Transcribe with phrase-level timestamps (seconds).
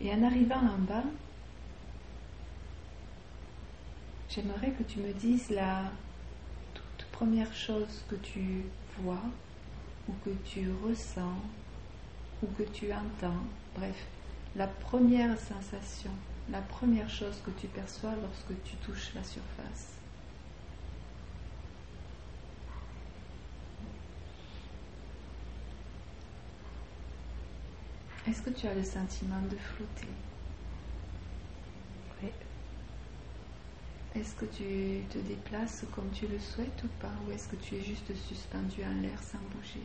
[0.00, 1.04] Et en arrivant en bas,
[4.30, 5.92] j'aimerais que tu me dises la
[6.72, 8.64] toute première chose que tu
[8.98, 9.22] vois
[10.08, 11.36] ou que tu ressens
[12.42, 13.44] ou que tu entends.
[13.76, 14.06] Bref,
[14.56, 16.12] la première sensation,
[16.50, 19.99] la première chose que tu perçois lorsque tu touches la surface.
[28.28, 30.08] Est-ce que tu as le sentiment de flotter
[32.22, 32.28] Oui.
[34.14, 37.76] Est-ce que tu te déplaces comme tu le souhaites ou pas Ou est-ce que tu
[37.76, 39.80] es juste suspendu en l'air sans bouger?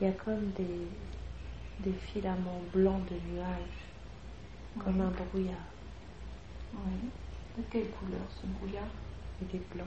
[0.00, 0.88] Il y a comme des,
[1.80, 3.86] des filaments blancs de nuages,
[4.78, 5.56] comme un brouillard.
[6.74, 7.10] Oui.
[7.56, 8.90] De quelle couleur ce brouillard?
[9.40, 9.86] Il est blanc.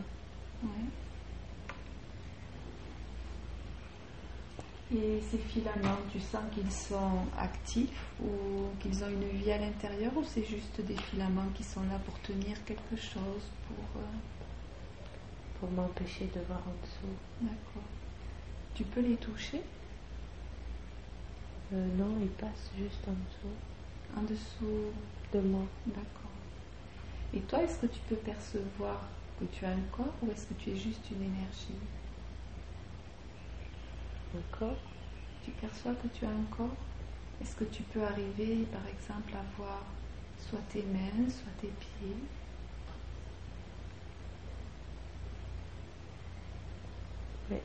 [4.93, 10.11] Et ces filaments, tu sens qu'ils sont actifs ou qu'ils ont une vie à l'intérieur
[10.17, 14.01] ou c'est juste des filaments qui sont là pour tenir quelque chose pour...
[14.01, 14.05] euh,
[15.61, 17.15] pour m'empêcher de voir en dessous.
[17.39, 17.83] D'accord.
[18.73, 19.61] Tu peux les toucher?
[21.71, 23.55] Euh, non, il passe juste en dessous
[24.17, 24.91] en dessous
[25.33, 25.63] de moi.
[25.85, 26.31] D'accord.
[27.33, 29.07] Et toi, est-ce que tu peux percevoir
[29.41, 31.81] que tu as un corps ou est-ce que tu es juste une énergie
[34.37, 34.77] Encore
[35.43, 36.77] Tu perçois que tu as un corps.
[37.41, 39.83] Est-ce que tu peux arriver, par exemple, à voir
[40.37, 42.15] soit tes mains, soit tes pieds?
[47.49, 47.57] Oui.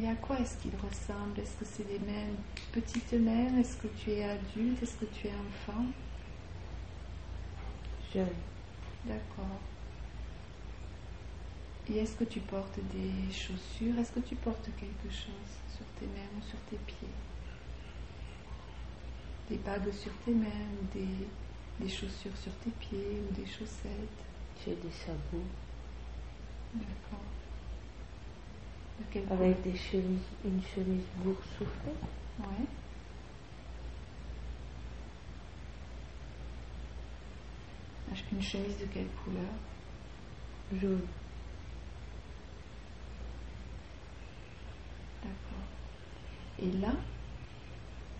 [0.00, 2.36] Et à quoi est-ce qu'ils ressemblent Est-ce que c'est des mains,
[2.70, 3.58] petites mains?
[3.58, 4.80] Est-ce que tu es adulte?
[4.80, 5.86] Est-ce que tu es enfant?
[8.14, 8.28] Jeune.
[9.04, 9.60] D'accord.
[11.90, 13.98] Et est-ce que tu portes des chaussures?
[13.98, 17.08] Est-ce que tu portes quelque chose sur tes mains ou sur tes pieds?
[19.48, 21.08] Des bagues sur tes mains ou des,
[21.80, 24.20] des chaussures sur tes pieds ou des chaussettes?
[24.64, 25.44] J'ai des sabots
[26.74, 27.24] D'accord.
[29.14, 31.94] De avec des chemises, une chemise boursouflée.
[32.40, 32.66] Ouais.
[38.32, 39.52] Une chemise de quelle couleur?
[40.80, 41.06] Jaune.
[45.22, 45.64] D'accord.
[46.58, 46.92] Et là,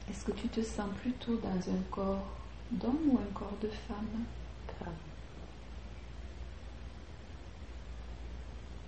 [0.09, 2.27] est-ce que tu te sens plutôt dans un corps
[2.73, 4.25] d'homme ou un corps de femme?
[4.79, 4.95] Femme.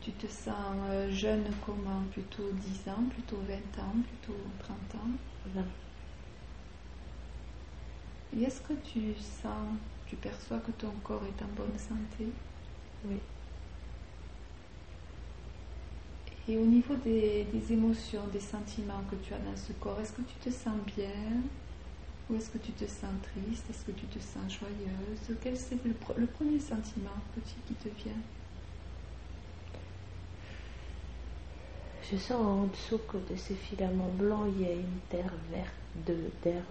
[0.01, 2.03] Tu te sens euh, jeune comment?
[2.13, 5.11] Plutôt 10 ans, plutôt 20 ans, plutôt 30 ans?
[5.47, 5.65] Vingt.
[8.33, 12.35] Et est-ce que tu sens, tu perçois que ton corps est en bonne santé?
[13.05, 13.21] Oui.
[16.51, 20.11] Et au niveau des, des émotions, des sentiments que tu as dans ce corps, est-ce
[20.13, 21.15] que tu te sens bien
[22.29, 23.71] Ou est-ce que tu te sens triste?
[23.71, 25.39] Est-ce que tu te sens joyeuse?
[25.41, 25.53] Quel
[25.85, 28.21] le, pre- le premier sentiment petit qui te vient?
[32.11, 35.71] Je sens en dessous que de ces filaments blancs, il y a une terre verte
[36.43, 36.65] d'herbe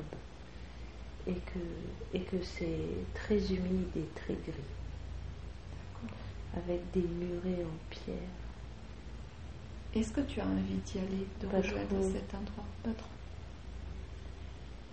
[1.25, 1.59] et que,
[2.17, 4.69] et que c'est très humide et très gris,
[6.57, 8.49] avec des murets en pierre.
[9.96, 12.12] Est-ce que tu as envie d'y aller, de Pas rejoindre trop.
[12.12, 12.66] cet endroit?
[12.84, 13.10] Pas trop.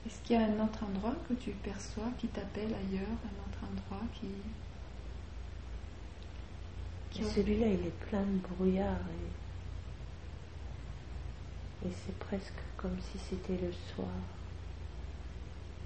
[0.07, 3.59] Est-ce qu'il y a un autre endroit que tu perçois qui t'appelle ailleurs, un autre
[3.71, 4.29] endroit qui...
[7.11, 9.01] qui celui-là, il est plein de brouillard
[11.83, 14.09] et, et c'est presque comme si c'était le soir.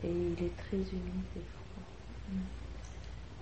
[0.02, 1.84] Et il est très humide et froid.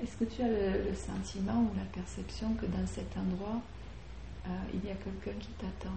[0.03, 3.61] Est-ce que tu as le, le sentiment ou la perception que dans cet endroit,
[4.49, 5.97] euh, il y a quelqu'un qui t'attend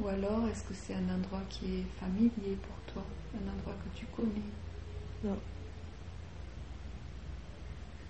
[0.00, 3.98] Ou alors, est-ce que c'est un endroit qui est familier pour toi, un endroit que
[3.98, 4.46] tu connais?
[5.24, 5.36] Non.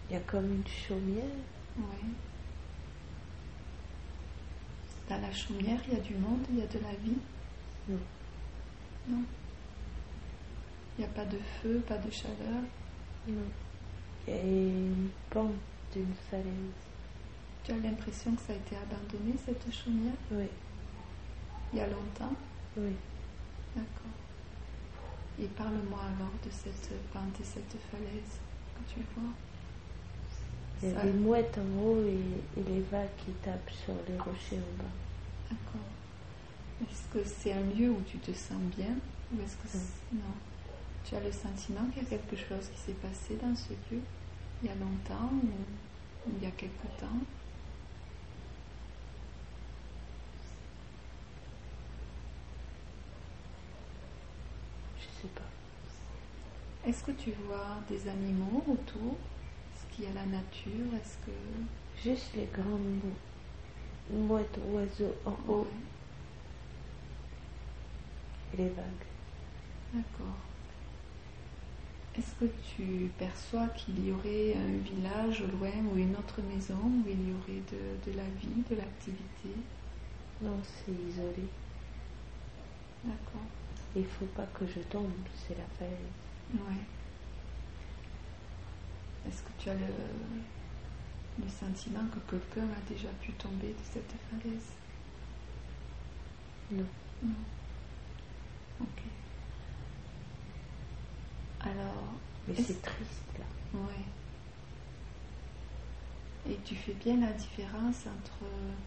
[0.08, 1.24] Il y a comme une chaumière.
[1.78, 2.08] Oui.
[5.08, 7.16] Dans la chaumière, il y a du monde, il y a de la vie?
[7.88, 7.98] Non.
[9.08, 9.24] Non.
[10.98, 12.62] Il n'y a pas de feu, pas de chaleur?
[13.28, 15.52] Il y a une pente
[15.92, 16.46] d'une falaise.
[17.64, 20.46] Tu as l'impression que ça a été abandonné, cette chaumière, Oui,
[21.72, 22.34] il y a longtemps?
[22.76, 22.92] Oui.
[23.76, 24.16] D'accord.
[25.40, 28.38] Et parle-moi alors de cette pente et cette falaise
[28.74, 29.30] que tu vois.
[30.82, 33.94] Il y a Ça- des mouettes en haut et, et les vagues qui tapent sur
[34.08, 34.90] les rochers en bas.
[35.50, 35.88] D'accord.
[36.82, 38.94] Est-ce que c'est un lieu où tu te sens bien
[39.32, 40.14] ou est-ce que c'est...
[40.16, 40.22] non
[41.04, 44.00] Tu as le sentiment qu'il y a quelque chose qui s'est passé dans ce lieu
[44.62, 47.20] il y a longtemps ou il y a quelque temps?
[54.98, 55.42] Je sais pas.
[56.88, 59.16] Est-ce que tu vois des animaux autour?
[59.72, 60.94] Est-ce qu'il y a la nature?
[60.94, 61.32] Est-ce que
[62.02, 63.16] Juste les grands mou-
[64.10, 65.66] mouettes, oiseaux en haut Ouais,
[68.52, 69.06] et les vagues.
[69.92, 70.47] D'accord.
[72.14, 76.76] Est-ce que tu perçois qu'il y aurait un village au loin ou une autre maison
[76.76, 79.66] où il y aurait de, de la vie, de l'activité?
[80.40, 81.52] Non, c'est isolé.
[83.02, 83.50] D'accord.
[83.96, 86.14] Il faut pas que je tombe, c'est la falaise.
[86.54, 86.86] Ouais.
[89.24, 89.86] Est-ce que tu as le,
[91.38, 94.76] le sentiment que quelqu'un a déjà pu tomber de cette falaise?
[96.70, 96.88] Non.
[97.22, 97.44] Non.
[98.80, 99.17] Ok.
[101.68, 102.14] Alors,
[102.46, 103.44] Mais c'est triste là.
[103.74, 104.04] ouais.
[106.46, 108.44] Et tu fais bien la différence entre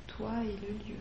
[0.08, 1.00] toi et le lieu.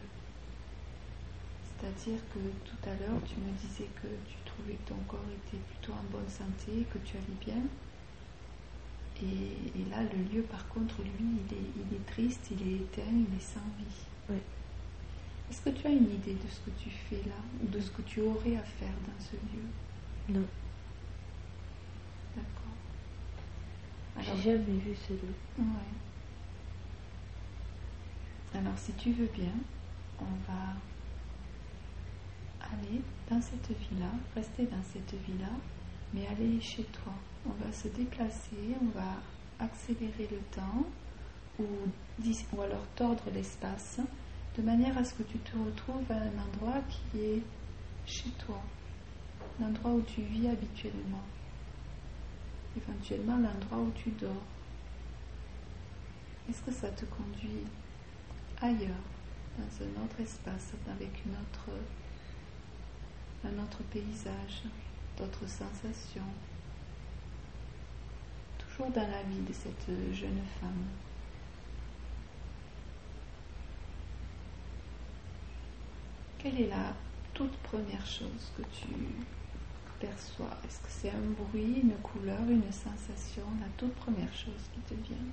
[1.64, 5.58] C'est-à-dire que tout à l'heure, tu me disais que tu trouvais que ton corps était
[5.58, 7.62] plutôt en bonne santé, que tu allais bien.
[9.22, 11.12] Et, et là, le lieu, par contre, lui,
[11.46, 14.06] il est, il est triste, il est éteint, il est sans vie.
[14.28, 14.36] Oui.
[15.50, 17.90] Est-ce que tu as une idée de ce que tu fais là, ou de ce
[17.90, 19.64] que tu aurais à faire dans ce lieu?
[20.28, 20.48] Non.
[22.34, 22.76] D'accord.
[24.09, 25.34] Alors, J'ai jamais vu ce lieu.
[25.58, 25.64] Ouais.
[28.54, 29.52] Alors, si tu veux bien,
[30.20, 30.74] on va
[32.60, 33.00] aller
[33.30, 35.50] dans cette villa, rester dans cette villa,
[36.12, 37.12] mais aller chez toi.
[37.46, 39.16] On va se déplacer, on va
[39.58, 40.84] accélérer le temps
[41.58, 44.00] ou, ou alors tordre l'espace
[44.56, 47.42] de manière à ce que tu te retrouves à un endroit qui est
[48.06, 48.60] chez toi,
[49.60, 51.22] l'endroit où tu vis habituellement,
[52.76, 54.42] éventuellement l'endroit où tu dors.
[56.48, 57.64] Est-ce que ça te conduit
[58.60, 59.06] ailleurs,
[59.58, 61.70] dans un autre espace, avec une autre,
[63.44, 64.64] un autre paysage,
[65.16, 66.22] d'autres sensations?
[68.58, 70.86] Toujours dans la vie de cette jeune femme.
[76.38, 76.94] Quelle est la
[77.34, 78.94] toute première chose que tu
[80.00, 84.80] perçois Est-ce que c'est un bruit, une couleur, une sensation La toute première chose qui
[84.82, 85.26] te vient?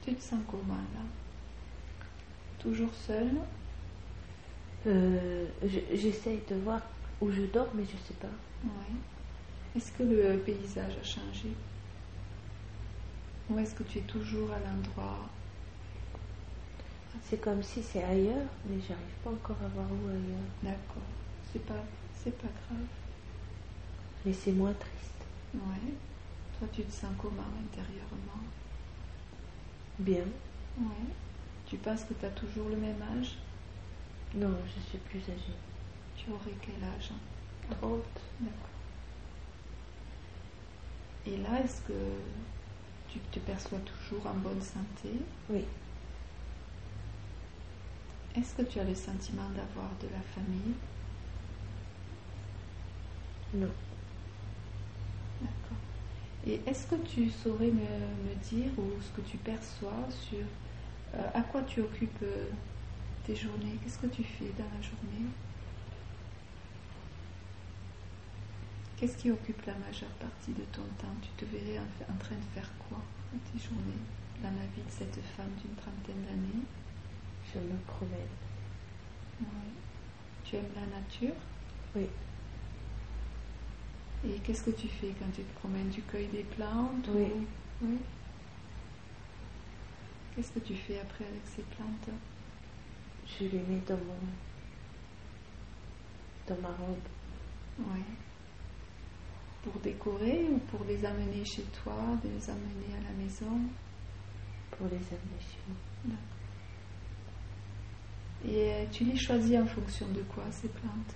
[0.00, 1.04] Tu te sens comment là?
[2.58, 3.38] Toujours seule?
[4.86, 6.80] Euh, je- J'essaye de voir
[7.20, 8.28] où je dors, mais je sais pas.
[8.64, 8.94] Ouais.
[9.76, 11.52] Est-ce que le paysage a changé?
[13.50, 15.28] Ou est-ce que tu es toujours à l'endroit?
[17.24, 20.48] C'est comme si c'est ailleurs, mais j'arrive pas encore à voir où ailleurs.
[20.62, 21.02] D'accord.
[21.52, 21.82] C'est pas,
[22.14, 22.86] c'est pas grave.
[24.24, 25.26] Mais c'est moins triste.
[25.54, 25.92] Ouais.
[26.58, 28.42] Toi, tu te sens comment intérieurement?
[29.98, 30.24] Bien.
[30.78, 31.12] Ouais.
[31.66, 33.36] Tu penses que tu as toujours le même âge?
[34.34, 35.56] Non, je suis plus âgée.
[36.16, 37.10] Tu aurais quel âge?
[37.80, 38.02] 30.
[38.40, 38.77] D'accord.
[41.28, 41.92] Et là, est-ce que
[43.08, 45.26] tu te perçois toujours en bonne santé?
[45.50, 45.64] Oui.
[48.34, 50.76] Est-ce que tu as le sentiment d'avoir de la famille?
[53.52, 53.74] Non.
[55.40, 55.78] D'accord.
[56.44, 57.80] Et est-ce que tu saurais me,
[58.30, 60.46] me dire ou ce que tu perçois sur
[61.14, 62.50] euh, à quoi tu occupes euh,
[63.24, 63.78] tes journées?
[63.82, 65.32] Qu'est-ce que tu fais dans la journée?
[68.98, 72.34] Qu'est-ce qui occupe la majeure partie de ton temps Tu te verrais en, en train
[72.34, 72.98] de faire quoi
[73.32, 74.02] dans tes journées
[74.42, 76.64] dans la vie de cette femme d'une trentaine d'années?
[77.52, 78.34] Je me promène.
[79.40, 79.72] Ouais.
[80.44, 81.34] Tu aimes la nature?
[81.94, 82.06] Oui.
[84.26, 85.90] Et qu'est-ce que tu fais quand tu te promènes?
[85.90, 87.22] Tu cueilles des plantes Oui.
[87.22, 87.46] ou-
[87.86, 87.98] Oui.
[90.34, 92.08] Qu'est-ce que tu fais après avec ces plantes?
[93.26, 94.18] Je les mets dans mon.
[96.48, 96.98] dans ma robe.
[97.78, 98.02] Oui.
[99.70, 101.94] Pour décorer ou pour les amener chez toi,
[102.24, 103.60] de les amener à la maison?
[104.70, 105.58] Pour les amener chez
[106.06, 106.16] moi.
[108.46, 111.14] Et euh, tu les choisis en fonction de quoi ces plantes?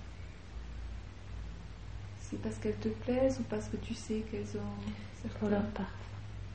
[2.19, 4.91] C'est parce qu'elles te plaisent ou parce que tu sais qu'elles ont
[5.21, 5.93] certains Pour leur parfum.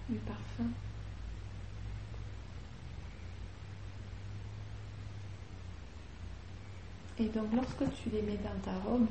[0.09, 0.71] du parfum?
[7.19, 9.09] Et donc lorsque tu les mets dans ta robe,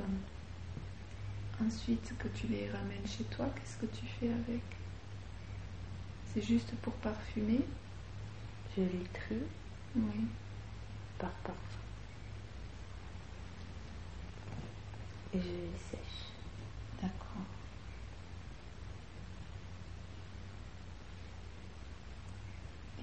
[1.65, 4.61] ensuite que tu les ramènes chez toi, qu'est-ce que tu fais avec?
[6.33, 7.61] C'est juste pour parfumer?
[8.75, 9.41] Je les trie
[9.95, 10.27] Oui.
[11.17, 11.57] par parfum.
[15.33, 16.31] Et je les sèche.
[17.01, 17.45] D'accord.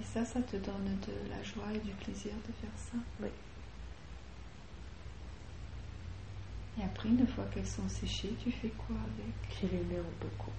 [0.00, 2.98] Et ça, ça te donne de la joie et du plaisir de faire ça?
[3.20, 3.28] Oui.
[6.78, 9.60] Et après, une fois qu'elles sont séchées, tu fais quoi avec?
[9.62, 10.50] Je les mets en beaucoup.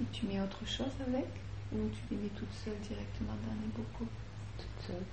[0.00, 1.26] Et tu mets autre chose avec?
[1.72, 4.08] Ou tu les mets toutes seules directement dans les bocaux?
[4.58, 5.04] Toute seule.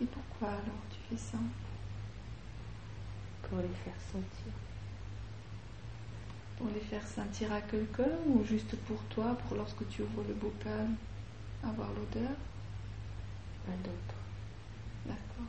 [0.00, 1.38] Et pourquoi alors tu fais ça?
[3.42, 4.52] Pour les faire sentir.
[6.56, 10.34] Pour les faire sentir à quelqu'un ou juste pour toi, pour lorsque tu ouvres le
[10.34, 10.88] bocal,
[11.62, 12.36] avoir l'odeur?
[13.68, 14.20] À d'autres.
[15.04, 15.46] D'accord.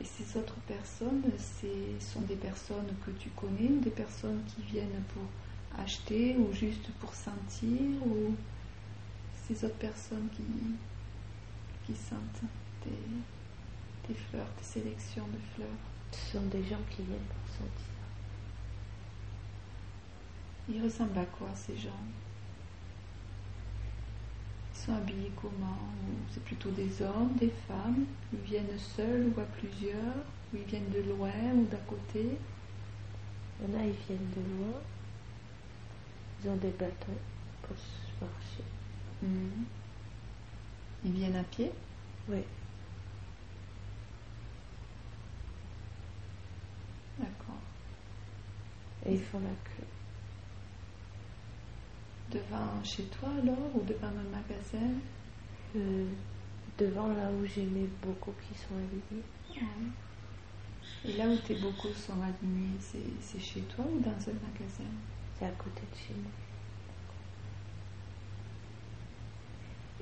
[0.00, 4.62] Et ces autres personnes, ce sont des personnes que tu connais ou des personnes qui
[4.62, 5.22] viennent pour
[5.78, 8.34] acheter ou juste pour sentir ou
[9.46, 10.42] ces autres personnes qui,
[11.86, 12.42] qui sentent
[12.82, 12.90] tes,
[14.06, 15.68] tes fleurs, tes sélections de fleurs?
[16.12, 17.92] Ce sont des gens qui viennent pour sentir.
[20.68, 21.90] Ils ressemblent à quoi ces gens?
[24.84, 25.78] Sont habillés comment?
[26.32, 28.04] C'est plutôt des hommes, des femmes?
[28.32, 30.16] Ils viennent seuls ou à plusieurs?
[30.52, 32.38] Ou ils viennent de loin ou d'à côté?
[33.60, 34.80] Il y en a, ils viennent de loin.
[36.42, 37.18] Ils ont des bâtons
[37.62, 38.64] pour se marcher.
[39.22, 39.64] Mhm.
[41.04, 41.72] Ils viennent à pied?
[42.28, 42.42] Oui,
[47.18, 47.60] D'accord.
[49.06, 50.01] et ils font la queue.
[52.32, 54.94] Devant chez toi alors Ou devant un magasin?
[55.76, 56.06] Euh,
[56.78, 59.24] devant là où j'ai mes bocaux qui sont alignés.
[59.50, 59.90] Ouais.
[61.04, 64.90] Et là où tes bocaux sont alignés, c'est c'est chez toi ou dans un magasin?
[65.38, 66.30] C'est à côté de chez moi.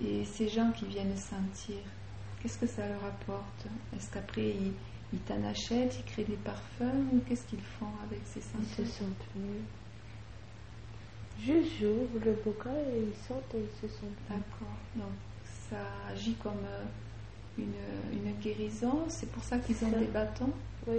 [0.02, 1.78] Et ces gens qui viennent sentir,
[2.40, 3.66] qu'est-ce que ça leur apporte?
[3.94, 4.72] Est-ce qu'après ils,
[5.12, 8.84] ils t'en achètent, ils créent des parfums ou qu'est-ce qu'ils font avec ces Ils se
[8.84, 9.62] sentent mieux.
[11.44, 14.10] Juste j'ouvre le bocal et ils sentent et ils se sentent.
[14.28, 14.74] D'accord.
[14.96, 15.12] Donc
[15.70, 15.76] ça
[16.12, 16.84] agit comme euh,
[17.58, 17.72] une,
[18.12, 19.04] une guérison.
[19.08, 19.98] C'est pour ça qu'ils ont Ça.
[19.98, 20.52] des bâtons.
[20.86, 20.98] Oui,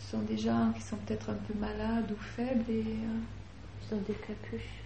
[0.00, 3.18] Ce sont des gens qui sont peut-être un peu malades ou faibles et euh,
[3.90, 4.82] ils ont des capuches.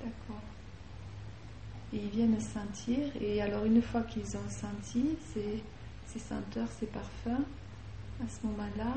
[0.00, 0.42] D'accord.
[1.92, 5.62] Et ils viennent sentir, et alors une fois qu'ils ont senti ces,
[6.06, 7.44] ces senteurs, ces parfums,
[8.22, 8.94] à ce moment-là,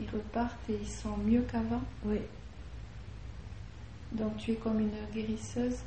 [0.00, 1.82] ils repartent et ils sont mieux qu'avant.
[2.04, 2.18] Oui,
[4.12, 5.78] Donc tu es comme une guérisseuse.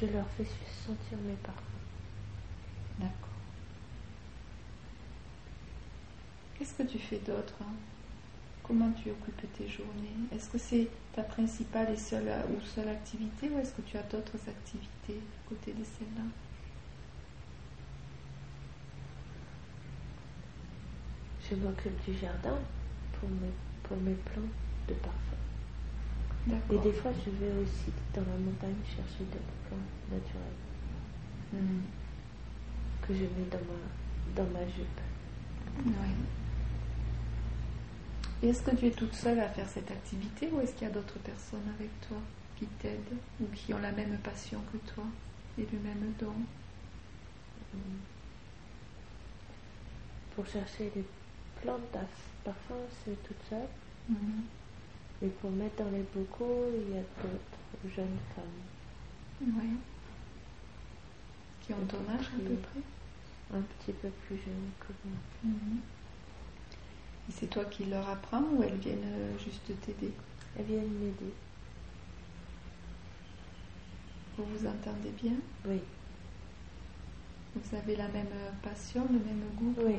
[0.00, 1.58] je leur fais sentir mes parfums.
[2.98, 3.28] D'accord.
[6.58, 7.74] Qu'est-ce que tu fais d'autre hein?
[8.62, 10.16] Comment tu occupes tes journées?
[10.34, 14.02] Est-ce que c'est ta principale et seule ou seule activité ou est-ce que tu as
[14.04, 16.22] d'autres activités à côté de celle-là
[21.50, 22.58] Je m'occupe du jardin
[23.18, 23.52] pour mes,
[23.82, 24.44] pour mes plantes
[24.88, 25.36] de parfum.
[26.50, 29.80] Et des fois, je vais aussi dans la montagne chercher des plantes
[30.10, 30.58] naturelles
[31.52, 31.82] Hmm.
[33.06, 35.00] que je mets dans ma, dans ma jupe.
[35.84, 35.92] Oui.
[38.42, 40.90] Et est-ce que tu es toute seule à faire cette activité ou est-ce qu'il y
[40.90, 42.16] a d'autres personnes avec toi
[42.56, 45.04] qui t'aident ou qui ont la même passion que toi
[45.58, 46.32] et le même don?
[50.34, 51.04] Pour chercher les
[51.62, 52.00] plantes à
[52.44, 53.68] parfum, c'est toute seule.
[54.08, 54.42] Mhm.
[55.22, 58.44] Et pour mettre dans les bocaux, il y a d'autres jeunes femmes,
[59.40, 59.76] Oui.
[61.60, 62.80] Qui ont ton âge à peu près
[63.56, 65.18] un petit peu plus jeunes que moi.
[65.44, 65.80] Mhm.
[67.28, 70.12] Et c'est toi qui leur apprends ou elles viennent euh, juste t'aider
[70.58, 71.32] Elles viennent m'aider.
[74.36, 75.34] Vous vous entendez bien
[75.66, 75.80] Oui,
[77.54, 79.96] Vous avez la même euh, passion, le même goût oui.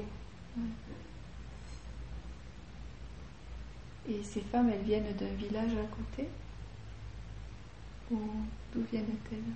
[4.07, 6.29] Et ces femmes, elles viennent d'un village à côté
[8.11, 8.17] Ou
[8.73, 9.55] d'où viennent-elles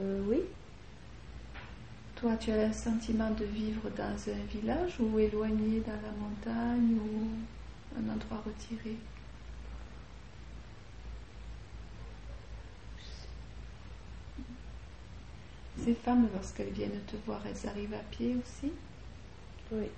[0.00, 0.42] Euh, oui,
[2.16, 6.98] Toi, tu as le sentiment de vivre dans un village ou éloigné dans la montagne
[6.98, 7.30] ou
[7.98, 8.98] un endroit retiré
[15.78, 18.74] Ces femmes, lorsqu'elles viennent te voir, elles arrivent à pied aussi?
[19.70, 19.88] Oui.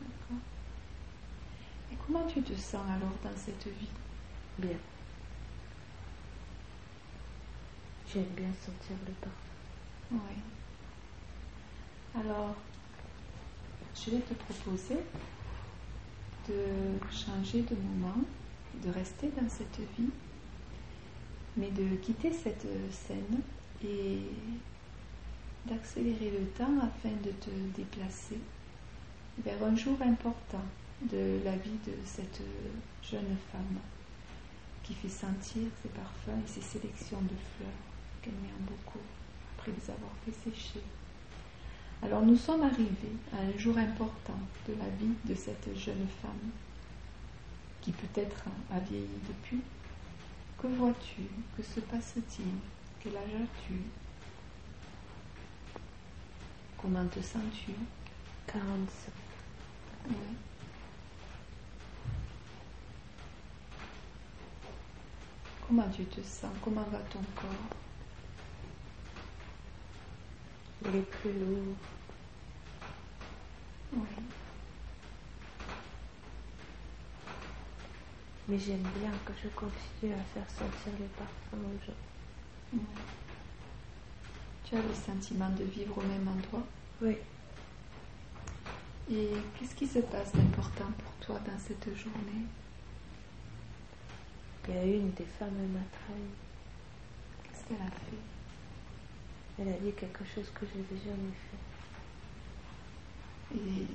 [0.00, 0.42] D'accord.
[1.92, 3.88] Et comment tu te sens alors dans cette vie?
[4.58, 4.76] Bien.
[8.12, 9.38] J'aime bien sentir le parfum.
[10.12, 10.18] Oui.
[12.14, 12.54] Alors,
[13.94, 14.98] je vais te proposer
[16.48, 18.22] de changer de moment,
[18.82, 20.10] de rester dans cette vie
[21.58, 23.40] mais de quitter cette scène
[23.84, 24.18] et
[25.66, 28.38] d'accélérer le temps afin de te déplacer
[29.44, 30.64] vers un jour important
[31.02, 32.40] de la vie de cette
[33.02, 33.78] jeune femme
[34.82, 37.70] qui fait sentir ses parfums et ses sélections de fleurs
[38.22, 39.04] qu'elle aime beaucoup
[39.56, 40.82] après les avoir fait sécher.
[42.02, 44.38] Alors nous sommes arrivés à un jour important
[44.68, 46.50] de la vie de cette jeune femme
[47.80, 49.60] qui peut-être a vieilli depuis.
[50.60, 51.22] Que vois-tu?
[51.56, 52.46] Que se passe-t-il?
[53.00, 53.74] Quel âge as-tu?
[56.80, 57.72] Comment te sens-tu?
[58.46, 59.12] 45.
[60.08, 60.14] Oui.
[65.68, 66.50] Comment tu te sens?
[66.64, 67.76] Comment va ton corps?
[70.86, 71.76] Il est plus lourd.
[73.92, 74.00] Oui.
[78.48, 81.92] Mais j'aime bien que je continue à faire sentir les parfums aux gens.
[82.72, 82.80] oui.
[84.64, 86.66] Tu as le sentiment de vivre au même endroit?
[87.02, 87.16] Oui.
[89.10, 92.46] Et qu'est-ce qui se passe d'important pour toi dans cette journée?
[94.68, 96.28] Il y a une des femmes elle m'a trahi.
[97.42, 98.22] Qu'est-ce qu'elle a fait
[99.58, 101.56] Elle a dit quelque chose que je n'avais jamais fait.
[103.56, 103.86] Et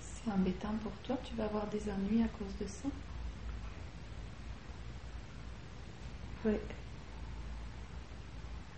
[0.00, 2.88] c'est embêtant pour toi, tu vas avoir des ennuis à cause de ça?
[6.44, 6.56] Oui.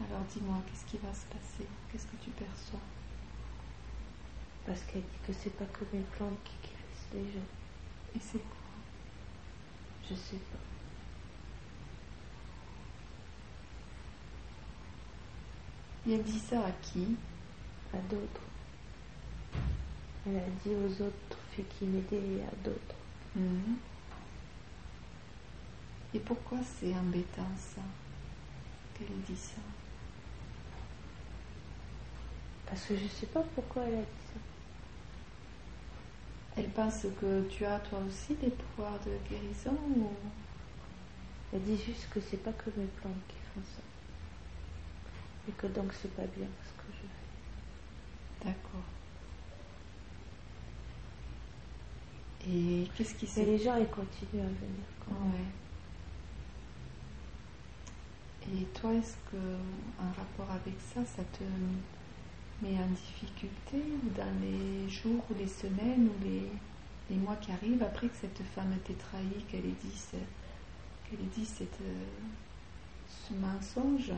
[0.00, 1.66] Alors dis-moi, qu'est-ce qui va se passer?
[1.90, 2.78] Qu'est-ce que tu perçois?
[4.64, 7.46] Parce qu'elle dit que c'est pas que mes plantes qui guérissent les gens.
[8.14, 8.59] Et c'est quoi?
[10.10, 10.58] Je sais pas.
[16.08, 17.16] Elle dit ça à qui?
[17.94, 18.40] À d'autres.
[20.26, 22.96] Elle a dit aux autres filles qui m'aidaient et à d'autres.
[23.36, 23.76] Mhm.
[26.14, 27.82] Et pourquoi c'est embêtant ça
[28.94, 29.60] Qu'elle dit ça?
[32.66, 34.19] Parce que je sais pas pourquoi elle a dit ça.
[36.56, 40.10] Elle pense que tu as toi aussi des pouvoirs de guérison ou
[41.52, 43.82] Elle dit juste que c'est pas que mes plantes qui font ça.
[45.48, 48.48] Et que donc c'est pas bien ce que je fais.
[48.48, 48.84] D'accord.
[52.48, 55.32] Et qu'est-ce qui Et s'est les gens ils continuent à venir quand même.
[55.32, 55.46] Ouais.
[58.52, 59.36] Et toi, est-ce que
[60.00, 61.44] en rapport avec ça, ça te
[62.62, 66.48] met en difficulté ou dans les jours ou les semaines ou les,
[67.10, 70.16] les mois qui arrivent après que cette femme t'ait trahi, qu'elle ait dit, ce,
[71.08, 72.04] qu'elle ait dit cette, euh,
[73.28, 74.12] ce mensonge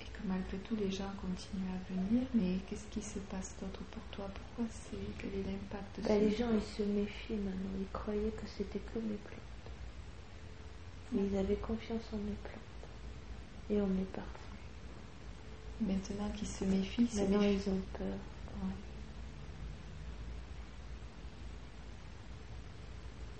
[0.00, 3.80] et que malgré tout les gens continuent à venir, mais qu'est-ce qui se passe d'autre
[3.90, 4.30] pour toi?
[4.32, 7.74] Pourquoi c'est quel est l'impact de Bah, ce- les gens ils se méfient maintenant.
[7.80, 9.42] Ils croyaient que c'était que mes plantes.
[11.12, 12.90] Mais ils avaient confiance en mes plantes
[13.70, 14.47] et en mes parfums.
[15.80, 17.60] Maintenant qu'ils se méfient, ils se Maintenant méfient.
[17.66, 18.18] ils ont peur.
[18.62, 18.74] Ouais.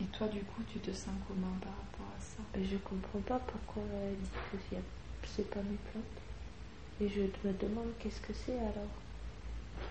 [0.01, 2.42] Et toi, du coup, tu te sens comment par rapport à ça?
[2.59, 4.31] Et je comprends pas pourquoi elle dit
[5.22, 6.05] que c'est pas mes plantes.
[7.01, 8.90] Et je me demande qu'est-ce que c'est alors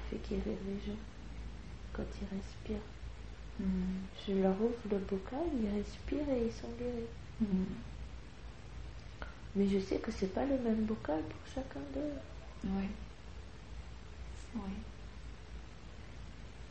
[0.09, 0.99] qui fait guérir les gens
[1.93, 2.87] quand ils respirent?
[3.59, 4.05] Hmm.
[4.27, 7.09] Je leur ouvre le bocal, ils respirent et ils sont guéris.
[7.41, 7.65] Hmm.
[9.55, 12.13] Mais je sais que c'est pas le même bocal pour chacun d'eux.
[12.65, 12.87] Oui.
[14.55, 14.61] Oui.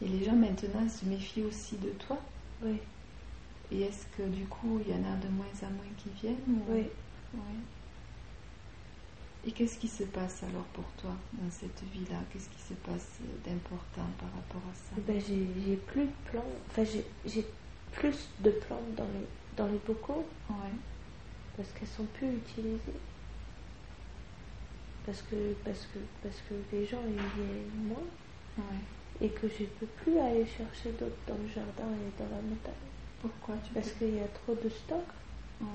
[0.03, 2.18] Et les gens maintenant se méfient aussi de toi
[2.62, 2.79] Oui,
[3.72, 6.37] Et est-ce que du coup, il y en a de moins en moins qui viennent
[6.49, 6.85] ou- oui.
[7.35, 7.40] Oui.
[9.46, 12.18] Et qu'est-ce qui se passe alors pour toi dans cette vie-là?
[12.33, 14.96] Qu'est-ce qui se passe d'important par rapport à ça?
[14.99, 17.46] Eh ben, j'ai plus de plantes, enfin j'ai j'ai
[17.92, 20.72] plus de plantes dans les, dans les bocaux Ouais.
[21.57, 22.99] parce qu'elles sont plus utilisées.
[25.07, 28.03] Parce que, parce que, parce que les gens ils viennent moins
[28.59, 28.81] Ouais.
[29.21, 32.73] et que je peux plus aller chercher d'autres dans le jardin et dans la montagne
[33.21, 35.05] Pourquoi tu parce peux- qu'il y a trop de stock.
[35.61, 35.66] Ouais.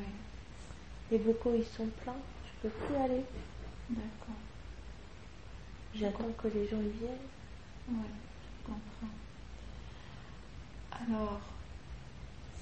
[1.11, 2.15] Les bocaux ils sont pleins,
[2.45, 3.23] je peux plus aller.
[3.89, 4.35] D'accord.
[5.95, 7.27] J'attends que les gens y viennent.
[7.89, 7.95] Oui,
[8.57, 9.13] je comprends.
[10.91, 11.41] Alors,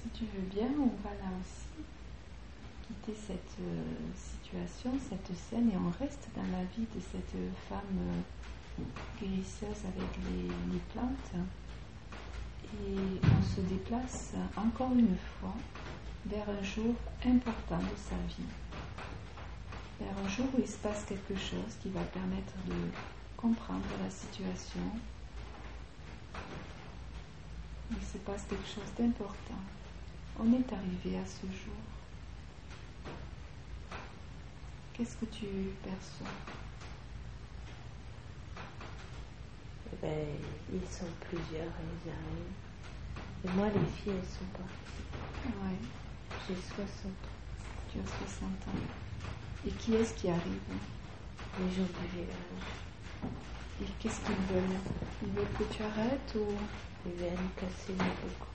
[0.02, 1.84] si tu veux bien, on va là aussi
[2.86, 3.82] quitter cette euh,
[5.08, 7.36] cette scène, et on reste dans la vie de cette
[7.68, 8.82] femme euh,
[9.20, 11.46] guérisseuse avec les plantes.
[12.86, 15.54] Et on se déplace encore une fois
[16.26, 18.48] vers un jour important de sa vie.
[20.00, 22.74] Vers un jour où il se passe quelque chose qui va permettre de
[23.36, 24.80] comprendre la situation.
[27.90, 29.62] Il se passe quelque chose d'important.
[30.38, 31.99] On est arrivé à ce jour.
[35.00, 35.46] Qu'est-ce que tu
[35.82, 36.26] perçois?
[39.90, 40.26] Eh ben,
[40.70, 43.46] ils sont plusieurs et ils arrivent.
[43.46, 45.56] Et moi, les filles, elles sont parties.
[45.56, 45.78] Ouais,
[46.46, 47.90] J'ai 60 ans.
[47.90, 49.66] tu as 60 ans.
[49.66, 50.60] Et qui est-ce qui arrive
[51.58, 52.60] Les gens du village,
[53.80, 54.80] Et qu'est-ce qu'ils veulent?
[55.22, 56.52] Ils veulent que tu arrêtes ou?
[57.06, 58.49] Ils viennent casser mes bocaux.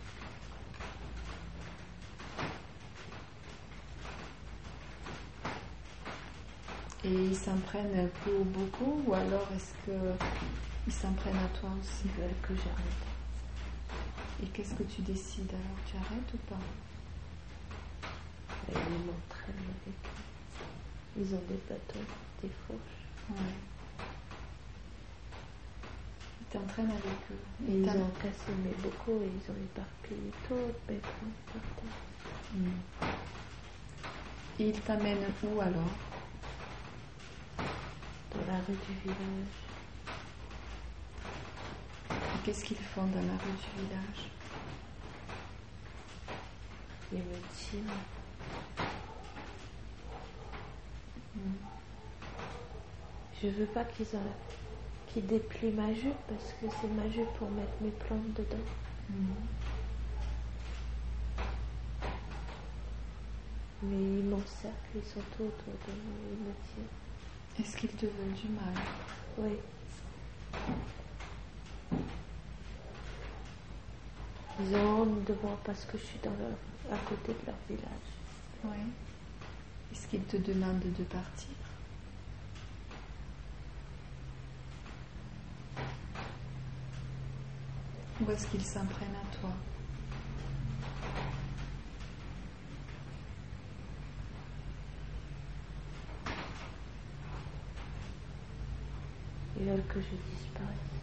[7.06, 12.06] Et ils s'en prennent que beaucoup ou alors est-ce qu'ils s'en prennent à toi aussi?
[12.06, 13.06] Ils veulent que j'arrête.
[14.44, 15.80] Et qu'est-ce que tu décides alors?
[15.86, 16.60] Tu arrêtes ou pas?
[18.72, 21.20] Et ils m'entraînent avec eux.
[21.22, 22.06] Ils ont des bâtons,
[22.42, 23.06] des fourches.
[23.30, 23.54] Ouais.
[26.42, 27.44] Ils t'entraînent avec eux.
[27.70, 30.74] Et Et ils t'as- ont cassé mes bocaux et ils ont éparpillé plantes
[31.54, 32.56] par terre.
[32.56, 32.80] Hmm.
[34.60, 35.94] Et ils t'amènent où alors?
[37.58, 39.56] Dans la rue du village,
[42.44, 44.30] qu'est-ce qu'ils font dans la rue du village?
[47.12, 47.94] Ils me tirent.
[51.36, 51.54] Hmm.
[53.42, 54.08] Je veux pas qu'ils
[55.08, 58.66] qu'ils déplient ma jupe parce que c'est ma jupe pour mettre mes plantes dedans.
[59.10, 59.34] Hmm.
[63.84, 66.96] Mais ils m'encerclent, ils sont tout autour de moi, ils me tirent.
[67.60, 68.74] Est-ce qu'ils te veulent du mal?
[69.38, 69.58] Oui.
[74.60, 76.52] Ils ont honte de moi parce que je suis dans leur,
[76.94, 78.12] à côté de leur village.
[78.64, 78.78] Oui.
[79.92, 81.50] Est-ce qu'ils te demandent de partir?
[88.22, 89.52] Ou est-ce qu'ils s'en prennent à toi?
[99.90, 100.96] Que je disparaisse.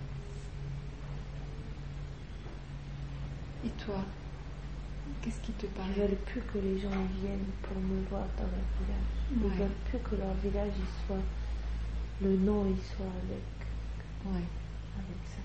[3.64, 4.04] Et toi
[5.20, 8.24] Qu'est-ce qui te Ils paraît veulent plus que les gens y viennent pour me voir
[8.36, 9.10] dans leur village.
[9.30, 9.56] Ils Ouais.
[9.56, 11.22] veulent plus que leur village il soit
[12.22, 13.42] le nom il soit avec
[14.24, 14.46] Ouais.
[14.96, 15.42] avec ça.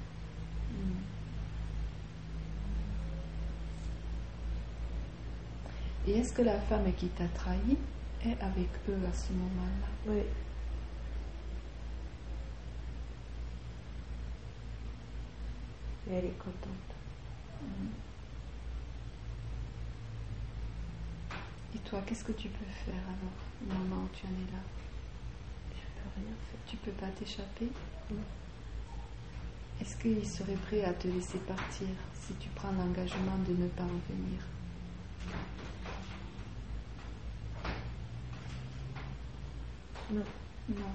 [6.08, 7.78] Et est-ce que la femme qui t'a trahi
[8.26, 9.88] est avec eux à ce moment-là?
[10.08, 10.21] Oui.
[16.09, 16.95] Et elle est contente.
[17.61, 17.87] Hmm.
[21.75, 24.63] Et toi, qu'est-ce que tu peux faire alors, au moment où tu en es là?
[25.71, 26.59] Je peux rien faire.
[26.65, 27.69] Tu peux pas t'échapper?
[28.11, 28.23] Non.
[29.81, 33.83] Est-ce qu'il serait prêt à te laisser partir si tu prends l'engagement de ne pas
[33.83, 34.41] revenir
[40.11, 40.23] Non.
[40.69, 40.93] Non.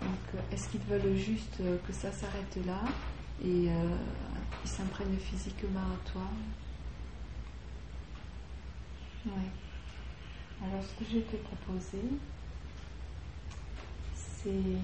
[0.00, 2.80] Donc, est-ce qu'ils veulent juste que ça s'arrête là?
[3.42, 3.96] Et euh,
[4.64, 6.22] ils s'en prennent physiquement à toi.
[9.26, 9.32] Oui.
[10.62, 12.04] Alors, ce que je vais te proposer,
[14.14, 14.78] c'est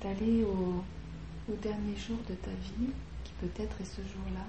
[0.00, 0.84] d'aller au,
[1.50, 2.90] au dernier jour de ta vie,
[3.24, 4.46] qui peut-être est ce jour-là,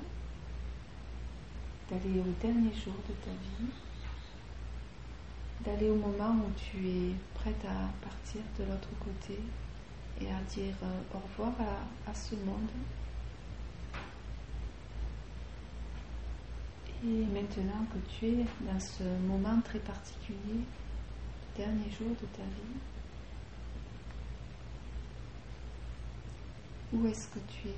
[1.89, 3.72] d'aller au dernier jour de ta vie,
[5.65, 9.39] d'aller au moment où tu es prête à partir de l'autre côté
[10.21, 12.69] et à dire euh, au revoir à, à ce monde.
[17.03, 20.65] Et maintenant que tu es dans ce moment très particulier,
[21.55, 22.79] dernier jour de ta vie,
[26.91, 27.75] où est-ce que tu es?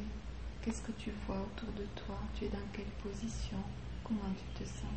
[0.63, 2.15] Qu'est-ce que tu vois autour de toi?
[2.35, 3.57] Tu es dans quelle position?
[4.03, 4.89] Comment tu te sens?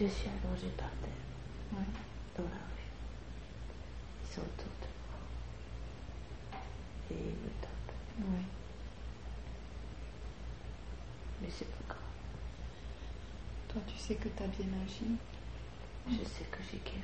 [0.00, 1.86] Je suis allongée par terre, Ouais.
[2.36, 2.90] dans la rue.
[4.24, 4.72] Ils sont autour
[7.10, 7.94] ils me tapent.
[8.18, 8.44] Ouais.
[11.42, 11.98] Mais c'est pas grave.
[13.68, 15.06] Toi, tu sais que tu as bien agi.
[16.08, 17.00] Je sais que j'ai guéri.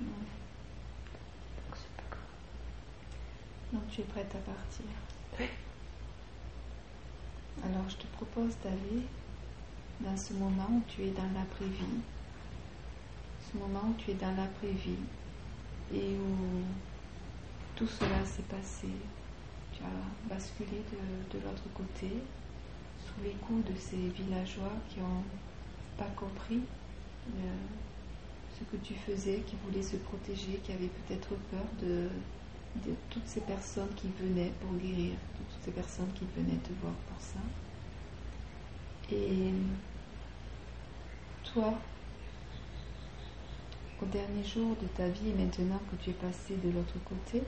[0.00, 0.06] Ouais.
[0.06, 2.20] Donc c'est pas grave.
[3.72, 4.86] Donc tu es prête à partir.
[5.38, 5.46] Oui.
[7.64, 9.02] Alors je te propose d'aller
[10.00, 12.00] dans ce moment où tu es dans l'après-vie.
[13.50, 14.98] Ce moment où tu es dans l'après-vie
[15.94, 16.62] et où
[17.74, 18.88] tout cela s'est passé.
[20.56, 22.08] De, de l'autre côté
[23.04, 25.24] sous les coups de ces villageois qui n'ont
[25.96, 26.60] pas compris
[27.28, 27.40] euh,
[28.58, 32.08] ce que tu faisais, qui voulaient se protéger, qui avaient peut-être peur de,
[32.84, 36.72] de toutes ces personnes qui venaient pour guérir, de toutes ces personnes qui venaient te
[36.80, 37.40] voir pour ça.
[39.10, 39.52] Et
[41.44, 41.74] toi,
[44.02, 47.42] au dernier jour de ta vie, maintenant que tu es passé de l'autre côté,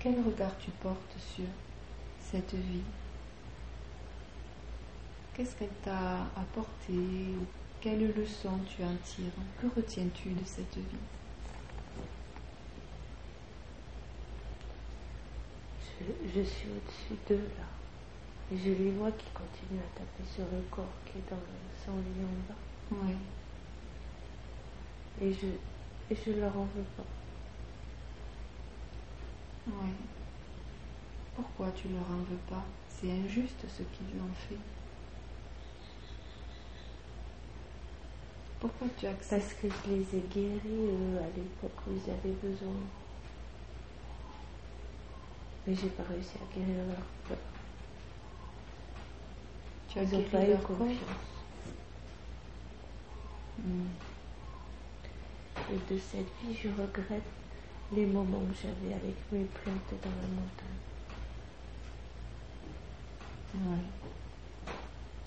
[0.00, 1.44] quel regard tu portes sur
[2.20, 2.82] cette vie?
[5.34, 7.46] Qu'est-ce qu'elle t'a apporté ou
[7.80, 9.30] quelle leçon tu en tires?
[9.60, 11.06] Que retiens-tu de cette vie?
[16.34, 17.66] Je, suis au-dessus d'eux là.
[18.52, 21.84] Et je les vois qui continuent à taper sur le corps qui est dans le
[21.84, 22.54] sang en bas.
[22.90, 23.16] Oui.
[25.20, 25.46] Et je,
[26.10, 27.19] et je leur en veux pas.
[29.70, 29.90] Oui.
[31.36, 32.64] Pourquoi tu leur en veux pas?
[32.88, 34.58] C'est injuste ce qu'ils ont fait.
[38.58, 39.30] Pourquoi tu acceptes?
[39.30, 42.74] Parce que je les ai guéris eux, à l'époque où ils avaient besoin.
[45.66, 47.38] Mais j'ai pas réussi à guérir leur peur.
[49.88, 50.98] Tu as Ils guéri pas leur confiance.
[53.58, 53.86] Hmm.
[55.72, 57.22] Et de cette vie, je regrette
[57.92, 60.80] les moments que j'avais avec mes plantes dans la montagne.
[63.54, 63.84] Ouais.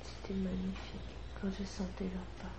[0.04, 2.54] C'était magnifique quand je sentais leur parfum.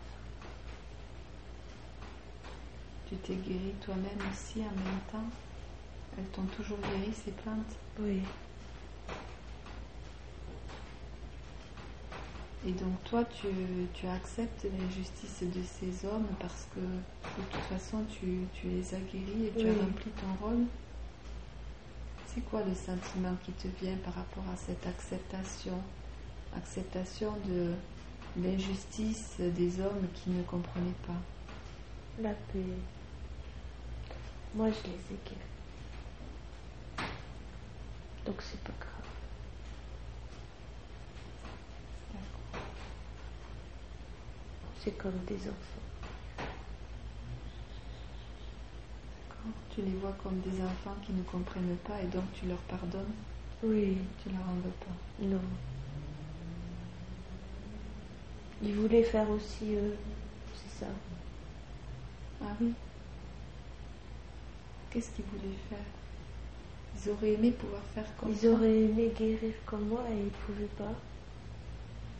[3.08, 5.30] Tu t'es guéri toi-même aussi en même temps?
[6.18, 7.76] Elles t'ont toujours guéri ces plantes?
[7.98, 8.20] Oui,
[12.66, 13.48] Et donc toi, tu,
[13.92, 19.00] tu acceptes l'injustice de ces hommes parce que de toute façon, tu, tu les as
[19.00, 20.64] guéris et tu as rempli ton rôle?
[22.26, 25.78] C'est quoi le sentiment qui te vient par rapport à cette acceptation?
[26.56, 27.72] Acceptation de
[28.42, 31.20] l'injustice des hommes qui ne comprenaient pas?
[32.22, 32.60] la paix.
[34.54, 35.40] Moi, je les ai guéris.
[38.24, 39.03] Donc, c'est pas grave.
[44.84, 45.80] C'est comme des enfants.
[49.16, 49.52] D'accord.
[49.74, 53.12] Tu les vois comme des enfants qui ne comprennent pas et donc tu leur pardonnes,
[53.62, 54.94] Oui, tu leur en veux pas.
[55.20, 55.40] non.
[58.62, 59.96] Ils voulaient faire aussi eux,
[60.54, 60.90] c'est ça.
[62.40, 62.72] Ah oui.
[64.90, 65.78] Qu'est-ce qu'ils voulaient faire?
[66.96, 68.48] Ils auraient aimé pouvoir faire comme Ils ça?
[68.48, 70.94] auraient aimé guérir comme moi et ils pouvaient pas.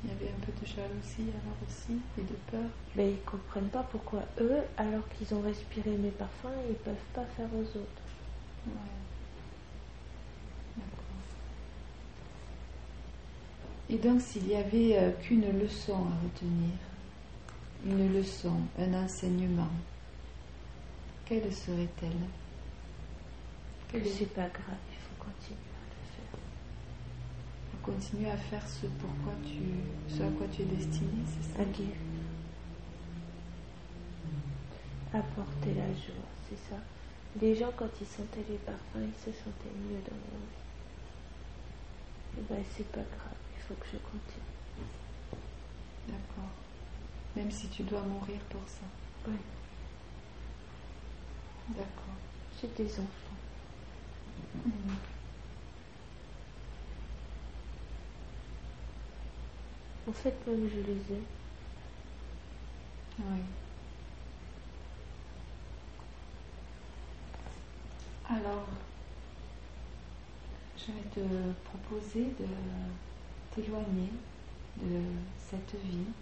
[0.05, 2.71] Il y avait un peu de jalousie alors aussi et de peur.
[2.95, 7.25] Mais ils comprennent pas pourquoi eux, alors qu'ils ont respiré mes parfums, ils peuvent pas
[7.37, 8.03] faire aux autres.
[8.67, 8.73] Ouais.
[10.77, 11.05] D'accord.
[13.89, 16.75] Et donc s'il y avait euh, qu'une leçon à retenir,
[17.87, 19.71] une leçon, un enseignement,
[21.25, 22.11] quelle serait-elle?
[23.91, 26.39] Que c'est pas grave, il faut continuer à le faire.
[27.71, 31.63] Faut continuer à faire ce pourquoi tu, ce à quoi tu es destiné, c'est ça
[31.63, 31.95] À guérir.
[35.13, 36.77] Apporter la joie, c'est ça.
[37.41, 40.65] Les gens, quand ils sentaient les parfums, ils se sentaient mieux dans leur vie.
[42.39, 44.55] Et ben, c'est pas grave, il faut que je continue.
[46.09, 46.51] D'accord.
[47.37, 48.87] Même si tu dois mourir pour ça.
[49.29, 49.35] Oui,
[51.71, 52.15] D'accord.
[52.61, 53.39] j'ai des enfants.
[54.65, 55.14] Mhm.
[60.07, 61.23] En fait, même je les ai.
[63.19, 63.41] Oui.
[68.29, 68.67] Alors,
[70.77, 72.47] je vais te proposer de
[73.55, 74.11] t'éloigner
[74.83, 75.01] de
[75.39, 76.13] cette vie,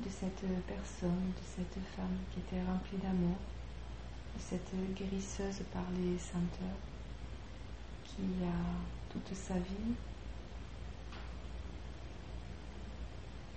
[0.00, 3.36] de cette personne, de cette femme qui était remplie d'amour,
[4.36, 6.80] de cette guérisseuse par les senteurs,
[8.04, 9.94] qui a toute sa vie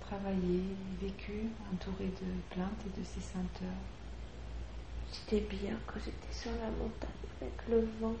[0.08, 0.62] travaillé,
[1.02, 3.84] vécu, entouré de plantes et de ses senteurs.
[5.12, 8.16] J'étais bien quand j'étais sur la montagne avec le vent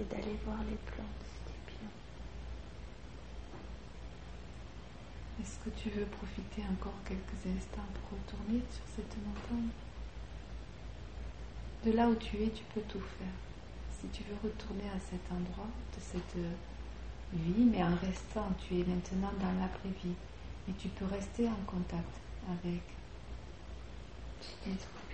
[0.00, 1.88] et d'aller voir les plantes, c'était bien.
[5.40, 9.72] Est-ce que tu veux profiter encore quelques instants pour retourner sur cette montagne?
[11.84, 13.36] De là où tu es, tu peux tout faire.
[14.00, 16.36] Si tu veux retourner à cet endroit de cette
[17.34, 20.16] vie, mais en restant, tu es maintenant dans l'après-vie.
[20.68, 22.82] Et tu peux rester en contact avec.
[24.40, 25.04] C'était trop.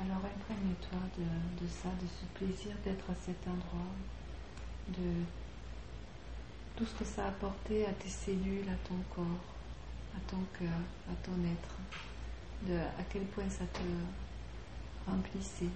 [0.00, 1.24] Alors imprègne-toi de,
[1.64, 3.90] de ça, de ce plaisir d'être à cet endroit,
[4.88, 5.24] de
[6.76, 9.54] tout ce que ça a apporté à tes cellules, à ton corps,
[10.16, 10.78] à ton cœur,
[11.10, 11.78] à ton être,
[12.68, 15.72] de à quel point ça te remplissait.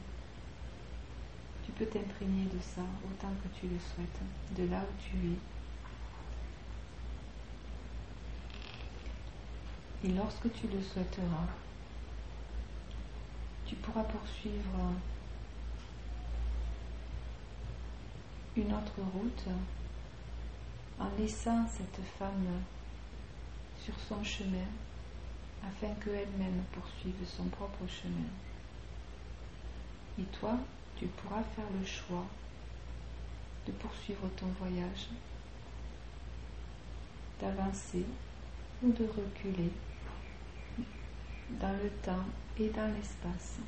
[1.67, 5.39] Tu peux t'imprégner de ça autant que tu le souhaites, de là où tu es.
[10.05, 11.47] Et lorsque tu le souhaiteras,
[13.67, 14.93] tu pourras poursuivre
[18.57, 19.47] une autre route
[20.99, 22.63] en laissant cette femme
[23.81, 24.67] sur son chemin
[25.65, 28.29] afin qu'elle-même poursuive son propre chemin.
[30.19, 30.59] Et toi,
[30.97, 32.27] tu pourras faire le choix
[33.67, 35.09] de poursuivre ton voyage,
[37.41, 38.05] d'avancer
[38.83, 39.71] ou de reculer
[41.61, 42.25] dans le temps
[42.59, 43.59] et dans l'espace,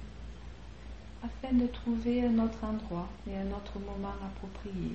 [1.23, 4.93] afin de trouver un autre endroit et un autre moment approprié,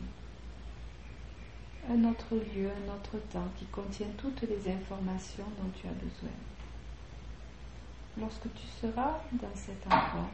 [1.89, 6.35] un autre lieu, un autre temps qui contient toutes les informations dont tu as besoin.
[8.17, 10.29] Lorsque tu seras dans cet endroit,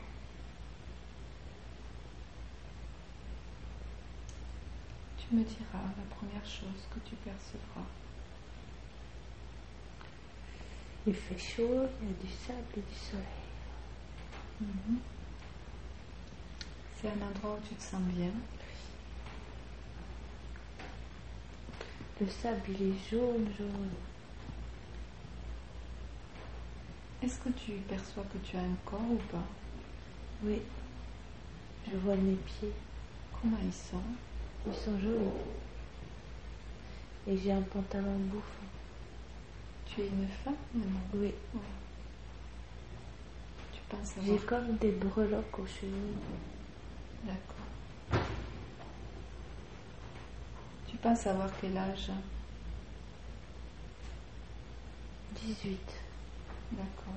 [5.17, 7.85] tu me diras la première chose que tu percevras.
[11.07, 13.25] Il fait chaud, il y a du sable et du soleil.
[14.61, 14.99] Mhm.
[16.95, 18.31] C'est un endroit où tu te sens bien.
[22.19, 23.89] Le sable, il est jaune, jaune.
[27.21, 29.43] Est-ce que tu perçois que tu as un corps ou pas?
[30.43, 30.61] Oui.
[31.91, 32.73] Je vois mes pieds.
[33.41, 34.01] Comment ils sont?
[34.65, 35.29] Ils sont jolis.
[37.27, 38.65] Et j'ai un pantalon bouffant.
[39.95, 40.55] Tu es une femme
[41.13, 41.27] Oui.
[41.53, 41.62] Ouais.
[43.71, 46.17] Tu penses J'ai comme des breloques aux chevilles.
[47.23, 47.65] D'accord.
[50.89, 52.10] Tu penses avoir quel âge?
[55.41, 55.79] 18.
[56.71, 57.13] D'accord.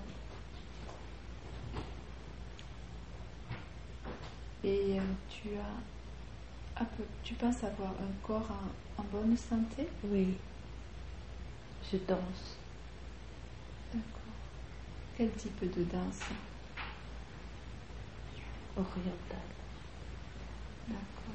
[4.62, 5.48] Et euh, tu
[6.78, 6.84] as...
[6.84, 8.50] peu- tu penses avoir un corps
[8.98, 9.88] en, en bonne santé?
[10.04, 10.36] Oui.
[11.90, 12.57] Je danse.
[13.92, 14.34] D'accord.
[15.16, 16.20] Quel type de danse
[18.76, 19.38] Orientale.
[20.86, 21.34] D'accord.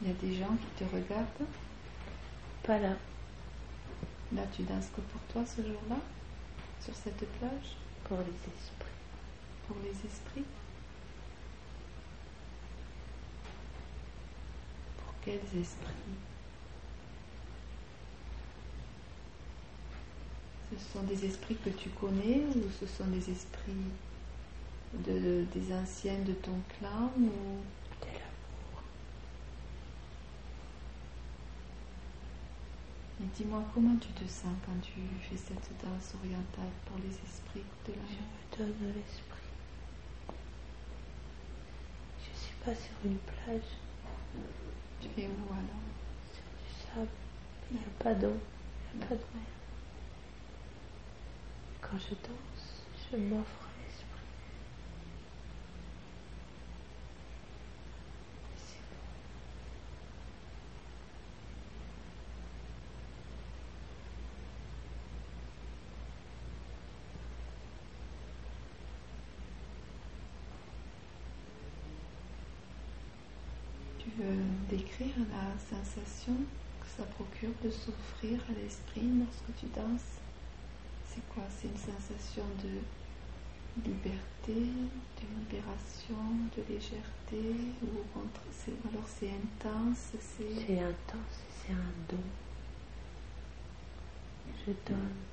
[0.00, 1.48] Il y a des gens qui te regardent.
[2.62, 2.96] Pas là.
[4.32, 5.98] Là, tu danses que pour toi ce jour-là
[6.80, 8.96] Sur cette plage Pour les esprits.
[9.66, 10.44] Pour les esprits
[14.98, 15.94] Pour quels esprits
[20.72, 23.72] Ce sont des esprits que tu connais ou ce sont des esprits
[24.94, 27.30] de, des anciens de ton clan ou?
[28.00, 28.82] De l'amour.
[33.20, 37.64] Et dis-moi comment tu te sens quand tu fais cette danse orientale pour les esprits
[37.86, 39.36] de la Je me donne l'esprit.
[42.20, 43.70] Je suis pas sur une plage,
[45.00, 45.86] Tu es où alors?
[46.32, 47.08] Sur du sable.
[47.70, 48.36] Il n'y a pas d'eau,
[48.94, 49.46] il n'y a pas de mer.
[51.88, 54.26] Quand je danse, je m'offre l'esprit.
[58.56, 58.96] C'est bon.
[73.98, 74.36] Tu veux
[74.68, 76.34] décrire la sensation
[76.80, 80.25] que ça procure de s'offrir à l'esprit lorsque tu danses?
[81.16, 81.44] C'est quoi?
[81.50, 82.82] C'est une sensation de
[83.84, 86.16] liberté, de libération,
[86.56, 90.66] de légèreté ou au contraire, c'est- alors c'est intense, c'est...
[90.66, 92.22] C'est intense c'est un don.
[94.66, 95.24] Je donne.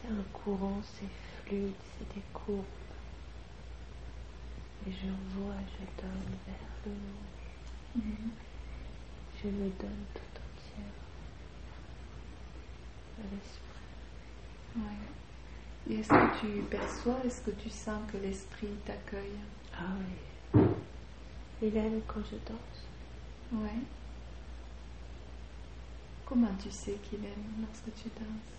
[0.00, 1.08] C'est un courant, c'est
[1.46, 2.64] fluide, c'est des courbes.
[4.86, 5.06] Et je
[5.36, 7.98] vois, je donne vers le haut.
[7.98, 8.30] Mhm.
[9.42, 10.94] Je me donne tout entière
[13.18, 13.63] à l'esprit.
[14.76, 14.82] Ouais.
[15.90, 19.38] Et est-ce que tu perçois, est-ce que tu sens que l'esprit t'accueille?
[19.76, 19.92] Ah
[20.54, 20.60] oui.
[21.62, 22.88] Il aime quand je danse.
[23.52, 23.80] Ouais.
[26.26, 28.54] Comment tu sais qu'il aime lorsque tu danses?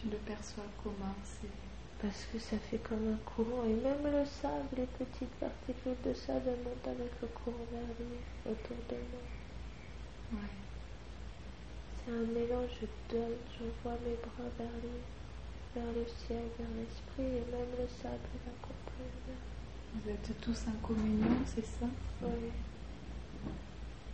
[0.00, 1.14] Tu le perçois comment?
[1.24, 1.48] C'est
[2.00, 3.64] Parce que ça fait comme un courant.
[3.64, 8.18] Et même le sable, les petites particules de sable montent avec le courant vers lui,
[8.46, 10.40] autour de moi.
[10.40, 10.63] Ouais.
[12.04, 14.68] C'est un mélange, je donne, j'envoie mes bras vers
[15.74, 19.36] vers le ciel, vers l'esprit, et même le sable m'accompagne.
[19.94, 21.86] Vous êtes tous en communion, c'est ça?
[22.22, 22.28] Oui,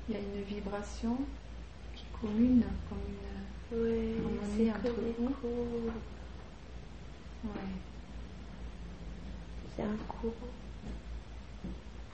[0.09, 1.19] Il y a une vibration
[1.95, 3.79] qui commune, comme une.
[3.83, 5.29] oui, Harmonie c'est entre vous.
[5.41, 5.93] courbes,
[7.45, 7.51] Ouais.
[9.77, 10.35] c'est un courant.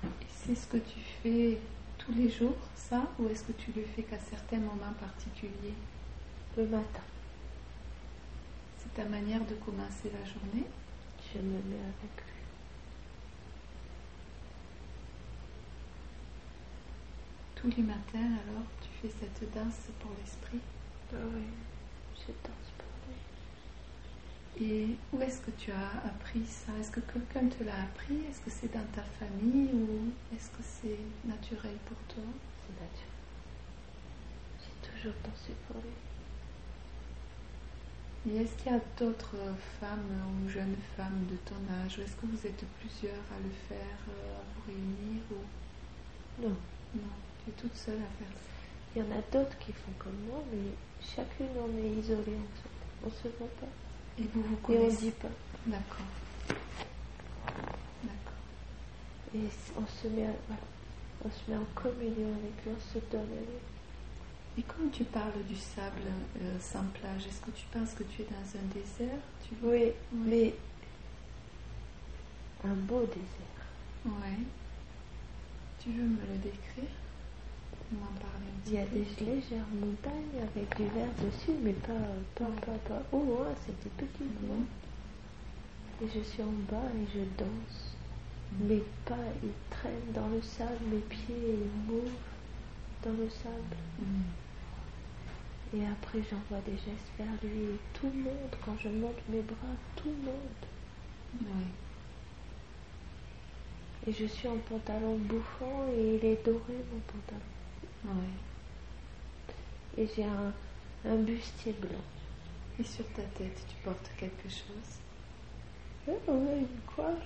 [0.05, 1.59] Et c'est ce que tu fais
[2.07, 5.75] tous les jours, ça Ou est-ce que tu le fais qu'à certains moments particuliers?
[6.57, 7.03] Le matin,
[8.95, 10.67] ta manière de commencer la journée?
[11.35, 12.43] Je me mets avec lui.
[17.57, 20.61] Tous les matins, alors, tu fais cette danse pour l'esprit?
[21.13, 21.43] Ah oui,
[22.19, 22.76] je danse.
[24.59, 26.73] Et où est-ce que tu as appris ça?
[26.81, 28.17] Est-ce que quelqu'un te l'a appris?
[28.31, 30.99] Est-ce que c'est dans ta famille ou est-ce que c'est
[31.29, 32.25] naturel pour toi?
[32.65, 33.21] C'est naturel.
[34.61, 35.93] J'ai toujours dansé pour lui.
[38.29, 39.37] Et est-ce qu'il y a d'autres
[39.79, 41.99] femmes ou jeunes femmes de ton âge?
[41.99, 46.43] Ou est-ce que vous êtes plusieurs à le faire, euh, à vous réunir ou...
[46.43, 46.57] Non.
[46.95, 48.41] Non, tu es toute seule à faire ça.
[48.95, 52.51] Il y en a d'autres qui font comme moi, mais chacune on est isolée en
[52.57, 53.07] fait.
[53.07, 53.86] On se voit pas.
[54.19, 55.29] Et vous vous Et on connaissez dit pas.
[55.67, 56.07] D'accord.
[58.03, 58.41] D'accord.
[59.35, 59.41] Et
[59.77, 60.63] on se met, à- voilà.
[61.25, 63.61] on se met en communion avec lui, on se donne à lui.
[64.59, 66.01] Et quand tu parles du sable
[66.41, 69.55] euh, sans plage, est-ce que tu penses que tu es dans un désert tu...
[69.63, 70.55] Oui, mais
[72.65, 73.67] un beau désert.
[74.07, 74.39] Ouais.
[75.81, 77.76] Tu veux me le décrire M'en parler un petit
[78.67, 81.93] Il y a des légères montagnes avec du vert dessus, mais pas,
[82.35, 83.03] pas, pas, pas.
[83.13, 84.67] Au loin, c'est des petites montagnes.
[86.03, 87.97] Et je suis en bas et je danse.
[88.61, 92.11] Mes pas, ils traînent dans le sable, mes pieds, ils mouvent
[93.05, 93.77] dans le sable.
[94.01, 94.25] Mhm.
[95.75, 97.75] Et après, j'envoie des gestes vers lui.
[97.75, 100.65] Et tout le monde, quand je monte mes bras, tout le monde.
[104.07, 107.56] Et je suis en pantalon bouffant et il est doré, mon pantalon.
[108.07, 108.47] Ouais.
[109.97, 110.55] Et j'ai un,
[111.05, 112.05] un bustier blanc.
[112.79, 115.01] Et sur ta tête, tu portes quelque chose?
[116.07, 117.23] Ouais, une coiffe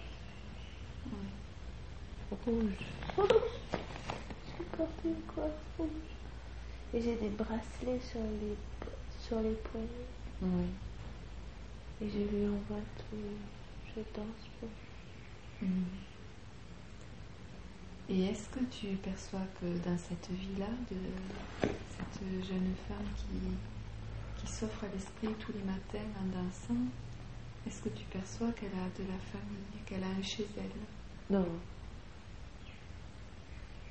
[1.07, 1.29] Ouais.
[2.31, 2.87] rouge.
[4.59, 6.11] J'ai porté une coiffe rouge.
[6.93, 8.57] Et j'ai des bracelets sur les,
[9.21, 10.11] sur les poignets.
[10.43, 10.71] Ouais.
[12.01, 13.17] Et je lui envoie tout.
[13.95, 14.71] Je danse pour
[15.63, 16.10] Mhm.
[18.13, 20.97] Et est-ce que tu perçois que dans cette vie-là, de
[21.63, 23.39] cette jeune femme qui,
[24.41, 26.83] qui s'offre à l'esprit tous les matins en dansant,
[27.69, 31.47] est-ce que tu perçois qu'elle a de la famille, qu'elle a un chez elle Non.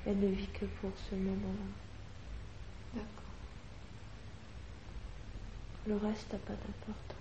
[0.04, 1.72] Elle ne vit que pour ce moment-là.
[2.94, 3.06] D'accord.
[5.86, 7.16] Le reste n'a pas d'importance.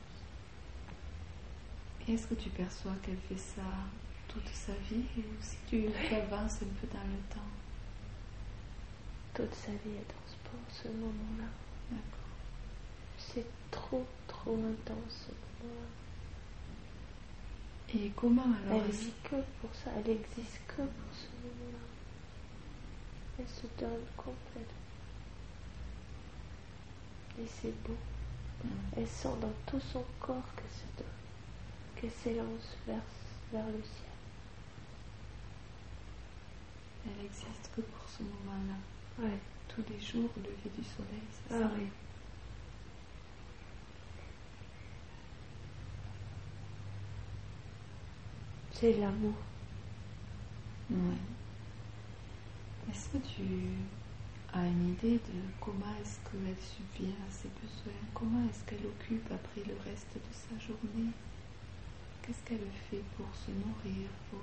[2.10, 3.62] Et est-ce que tu perçois qu'elle fait ça
[4.30, 7.51] toute sa vie ou si tu avances un peu dans le temps
[9.34, 11.49] Toute sa vie, elle danse pour ce moment-là.
[11.91, 12.30] D'accord.
[13.17, 15.32] C'est trop, trop intense ce
[15.63, 15.89] moment-là.
[17.95, 21.86] Et comment alors Elle vit que pour ça, elle existe que pour ce moment-là.
[23.39, 24.63] Elle se donne complètement.
[27.41, 27.97] Et c'est beau.
[28.63, 28.69] Mhm.
[28.97, 31.07] Elle sent dans tout son corps qu'elle se donne,
[31.95, 33.01] qu'elle s'élance vers,
[33.51, 34.09] vers le ciel.
[37.06, 39.24] Elle existe que pour ce moment-là.
[39.24, 39.38] Ouais.
[39.68, 41.88] Tous les jours, au lever du soleil, c'est Ah ça oui.
[48.72, 49.34] C'est l'amour.
[50.89, 50.97] Ouais.
[52.89, 53.43] Est-ce que tu
[54.54, 57.93] as une idée de comment est-ce qu'elle subvient à ses besoins?
[58.14, 61.12] Comment est-ce qu'elle occupe après le reste de sa journée?
[62.22, 64.39] Qu'est-ce qu'elle fait pour se nourrir pour...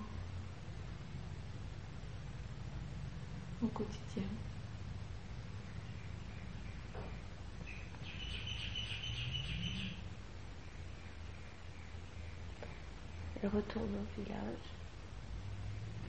[3.62, 4.22] au quotidien
[13.42, 14.66] Elle retourne au village.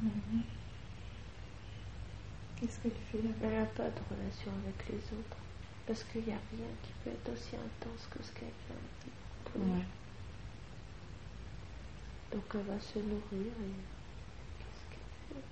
[0.02, 0.44] Mhm.
[2.56, 5.38] Qu'est-ce qu'elle fait là Elle n'a pas de relation avec les autres.
[5.86, 9.60] Parce qu'il n'y a rien qui peut être aussi intense que ce qu'elle vient de
[9.60, 9.86] Ouais.
[12.32, 13.76] Donc elle va se nourrir et
[14.60, 15.44] qu'est-ce qu'elle fait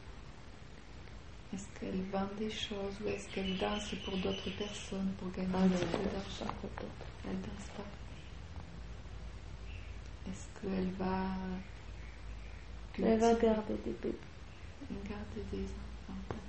[1.53, 5.59] Est-ce qu'elle vend des choses ou est-ce qu'elle danse pour d'autres personnes pour gagner Ah
[5.63, 6.53] un petit peu elle d'argent.
[7.25, 7.83] Elle danse pas.
[10.29, 11.27] Est-ce qu'elle va
[12.97, 14.17] Elle va garder des bébés.
[14.89, 16.41] garder des enfants D'accord.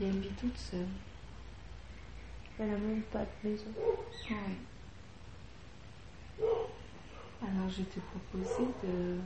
[0.00, 0.86] Et elle vit toute seule.
[2.58, 3.72] Elle n'a même pas de maison.
[7.40, 9.18] Alors je te proposais de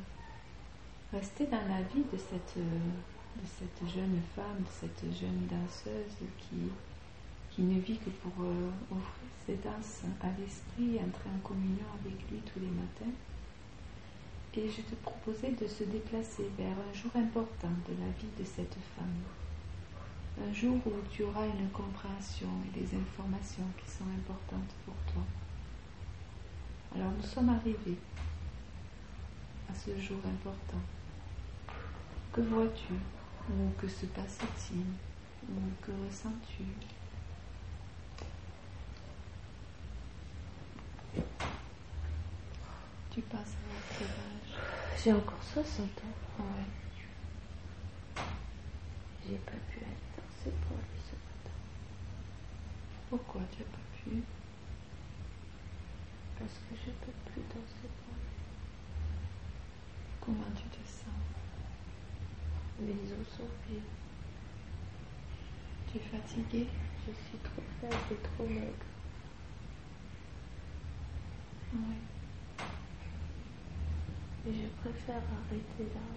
[1.12, 2.58] rester dans la vie de cette,
[3.88, 6.68] jeune femme, de cette jeune danseuse qui,
[7.50, 12.18] qui ne vit que pour euh, offrir ses danses à l'esprit, entrer en communion avec
[12.30, 13.16] lui tous les matins.
[14.54, 18.44] Et je te proposais de se déplacer vers un jour important de la vie de
[18.44, 20.46] cette femme.
[20.46, 25.22] un jour où tu auras une compréhension et des informations qui sont importantes pour toi.
[26.94, 27.98] Alors nous sommes arrivés
[29.70, 30.80] à ce jour important.
[32.32, 32.92] Que vois-tu?
[33.50, 34.84] Ou que se passe-t-il?
[35.48, 36.64] Ou que ressens-tu?
[43.10, 44.60] Tu passes à quel âge
[45.02, 46.42] J'ai encore 60 ans.
[46.42, 46.44] Ouais.
[49.28, 51.56] J'ai pas pu aller danser pour lui ce matin.
[53.10, 54.22] Pourquoi tu n'as pas pu?
[56.42, 58.34] Parce que je peux plus danser pour lui.
[60.20, 61.22] Comment tu te sens
[62.80, 63.86] Mes os sont vieux.
[65.86, 66.66] Tu es fatigué
[67.06, 68.86] Je suis trop faible et trop maigre.
[71.74, 71.94] Oui.
[74.48, 76.08] Et je préfère arrêter là,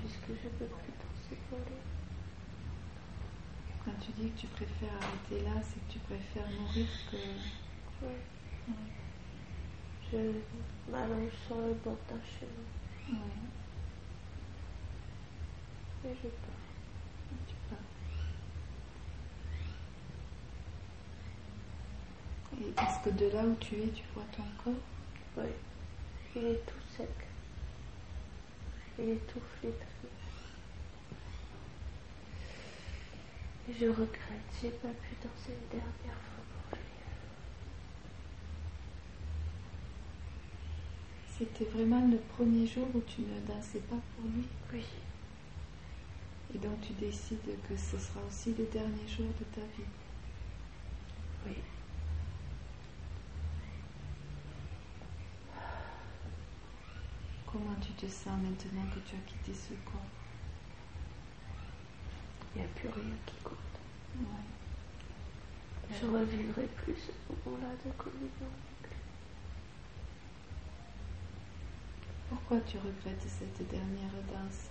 [0.00, 1.78] puisque je peux plus danser pour lui.
[3.84, 7.16] Quand tu dis que tu préfères arrêter là, c'est que tu préfères mourir que.
[8.04, 8.10] Ouais.
[8.66, 8.74] Ouais.
[10.12, 10.18] Je
[10.90, 12.64] m'allonge sur le bord d'un chemin
[13.08, 13.18] Ouais.
[16.10, 16.64] et je pars.
[17.48, 17.78] Tu pars.
[22.60, 24.80] Et est-ce que de là où tu es, tu vois ton corps
[25.36, 25.50] Oui.
[26.36, 27.08] Il est tout sec.
[28.98, 29.86] Il est tout flétri.
[33.68, 36.84] Et je regrette, j'ai pas pu danser une dernière fois pour lui.
[41.38, 44.46] C'était vraiment le premier jour où tu ne dansais pas pour lui.
[44.72, 44.84] Oui.
[46.54, 49.90] Et donc tu décides que ce sera aussi le dernier jour de ta vie.
[51.46, 51.56] Oui.
[57.52, 60.00] Comment tu te sens maintenant que tu as quitté ce corps?
[62.54, 63.56] Il n'y a plus rien qui compte.
[64.20, 64.46] Ouais.
[66.00, 68.96] Je revivrai plus ce moment-là de communion avec lui.
[72.36, 74.68] Pourquoi tu regrettes cette dernière danse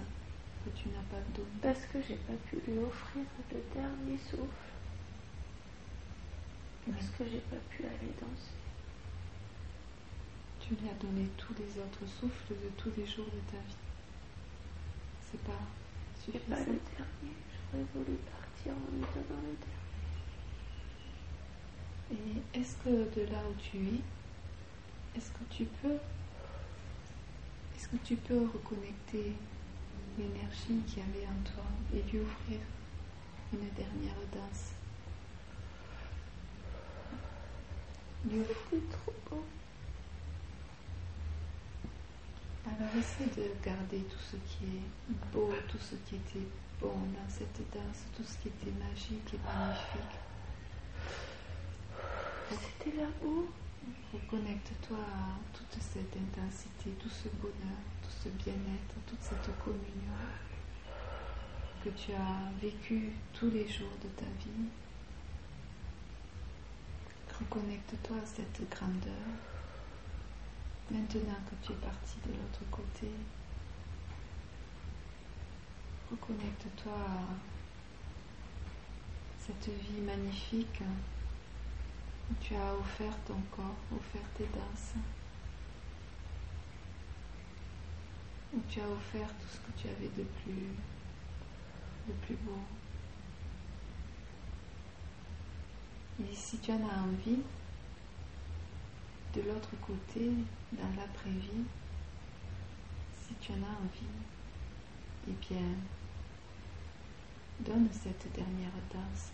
[0.63, 4.69] que tu n'as pas donnée Parce que j'ai pas pu lui offrir le dernier souffle.
[6.85, 8.53] Parce que j'ai pas pu aller danser.
[10.61, 13.81] Tu lui as donné tous les autres souffles de tous les jours de ta vie.
[15.31, 15.59] C'est pas
[16.23, 16.71] C'est pas suffisant.
[16.71, 17.35] le dernier.
[17.73, 19.57] J'aurais voulu partir en lui donnant le
[22.11, 22.43] dernier.
[22.53, 22.89] Et est-ce que
[23.19, 24.01] de là où tu es,
[25.17, 25.97] est-ce que tu peux,
[27.75, 29.33] est-ce que tu peux reconnecter
[30.17, 31.63] l'énergie qu'il y avait en toi
[31.93, 32.59] et lui offrir
[33.53, 34.71] une dernière danse?
[38.29, 39.43] Lui offrir- trop beau.
[42.65, 46.47] Alors essaie de garder tout ce qui est beau, tout ce qui était
[46.81, 50.19] bon dans cette danse, tout ce qui était magique et magnifique.
[52.49, 53.45] C'était l'amour.
[54.13, 60.13] Reconnecte-toi à toute cette intensité, tout ce bonheur, tout ce bien-être, toute cette communion
[61.83, 64.69] que tu as vécu tous les jours de ta vie.
[67.39, 69.27] Reconnecte-toi à cette grandeur.
[70.89, 73.11] Maintenant que tu es parti de l'autre côté,
[76.09, 77.35] reconnecte-toi à
[79.39, 80.81] cette vie magnifique
[82.41, 84.93] tu as offert ton corps, offert tes danses,
[88.53, 90.71] où tu as offert tout ce que tu avais de plus,
[92.07, 92.59] de plus beau.
[96.23, 97.41] Et si tu en as envie,
[99.33, 100.31] de l'autre côté,
[100.71, 101.65] dans l'après-vie,
[103.27, 104.15] si tu en as envie,
[105.27, 105.75] eh bien,
[107.59, 109.31] donne cette dernière danse.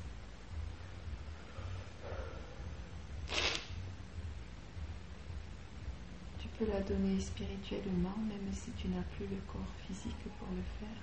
[6.40, 10.64] Tu peux la donner spirituellement, même si tu n'as plus le corps physique pour le
[10.80, 11.02] faire.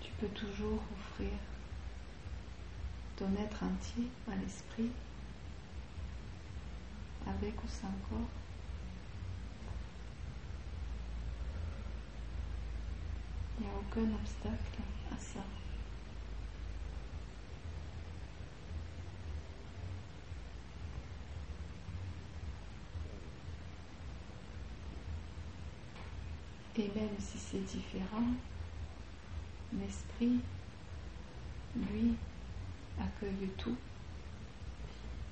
[0.00, 1.30] Tu peux toujours offrir
[3.16, 4.90] ton être entier à l'esprit,
[7.26, 8.30] avec ou sans corps.
[13.58, 15.40] Il n'y a aucun obstacle à ça.
[26.78, 28.26] Et si c'est différent,
[29.72, 30.40] l'esprit,
[31.76, 32.14] lui,
[33.00, 33.76] accueille tout,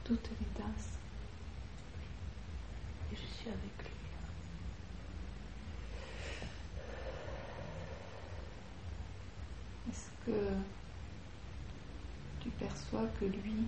[0.04, 0.98] toutes les danses.
[3.12, 3.94] Et je suis avec lui.
[9.90, 10.48] Est-ce que
[12.40, 13.66] tu perçois que lui,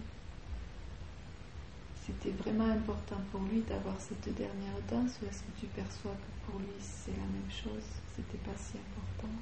[2.06, 6.50] c'était vraiment important pour lui d'avoir cette dernière danse ou est-ce que tu perçois que
[6.50, 7.82] pour lui c'est la même chose,
[8.14, 9.34] c'était pas si important?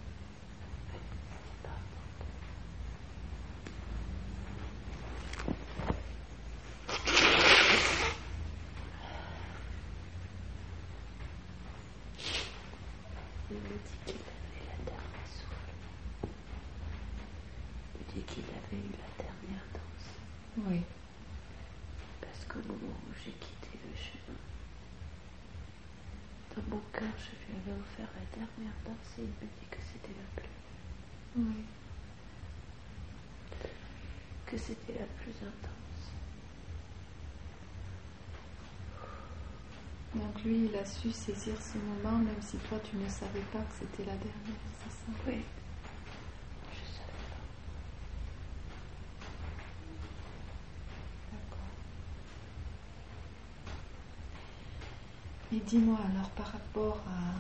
[28.59, 28.65] Il
[29.25, 30.51] me dit que c'était la plus.
[31.37, 31.65] Oui.
[34.47, 36.13] Que c'était la plus intense.
[40.15, 43.59] Donc lui, il a su saisir ce moment, même si toi, tu ne savais pas
[43.59, 45.13] que c'était la dernière, c'est ça?
[45.27, 45.43] Oui.
[46.73, 47.43] Je savais pas.
[51.33, 51.73] D'accord.
[55.53, 57.35] Et dis-moi alors par rapport à,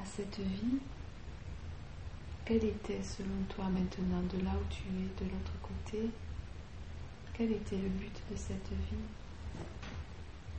[0.00, 0.78] à cette vie,
[2.44, 6.10] quel était selon toi maintenant de là où tu es, de l'autre côté
[7.34, 9.06] Quel était le but de cette vie?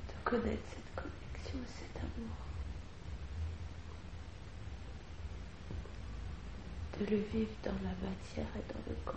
[0.08, 2.38] De connaître cette connexion, cet amour.
[7.00, 9.16] De le vivre dans la matière et dans le corps.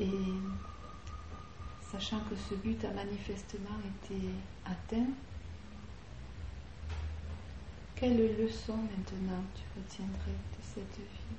[0.00, 0.10] Et
[1.94, 4.16] sachant que ce but a manifestement été
[4.66, 5.06] atteint,
[7.94, 11.36] quelle leçon maintenant tu retiendrais de cette vie?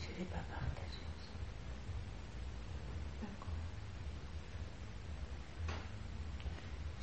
[0.00, 1.04] Je ne l'ai pas partagée.
[3.20, 3.48] D'accord.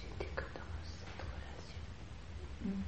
[0.02, 1.84] J'étais que dans cette relation?
[2.66, 2.82] Hmm.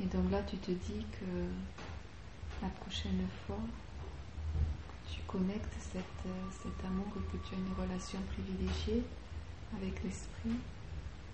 [0.00, 1.48] Et donc là, tu te dis que
[2.62, 3.58] la prochaine fois
[5.28, 9.04] connectes cet, euh, cet amour et que tu as une relation privilégiée
[9.76, 10.56] avec l'esprit,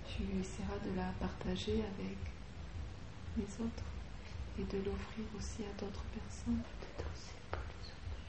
[0.07, 2.19] tu essaieras de la partager avec
[3.37, 3.85] les autres
[4.59, 6.63] et de l'offrir aussi à d'autres personnes.
[6.81, 8.21] De danser pour les autres.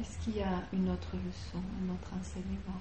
[0.00, 2.80] Est-ce qu'il y a une autre leçon, un autre enseignement?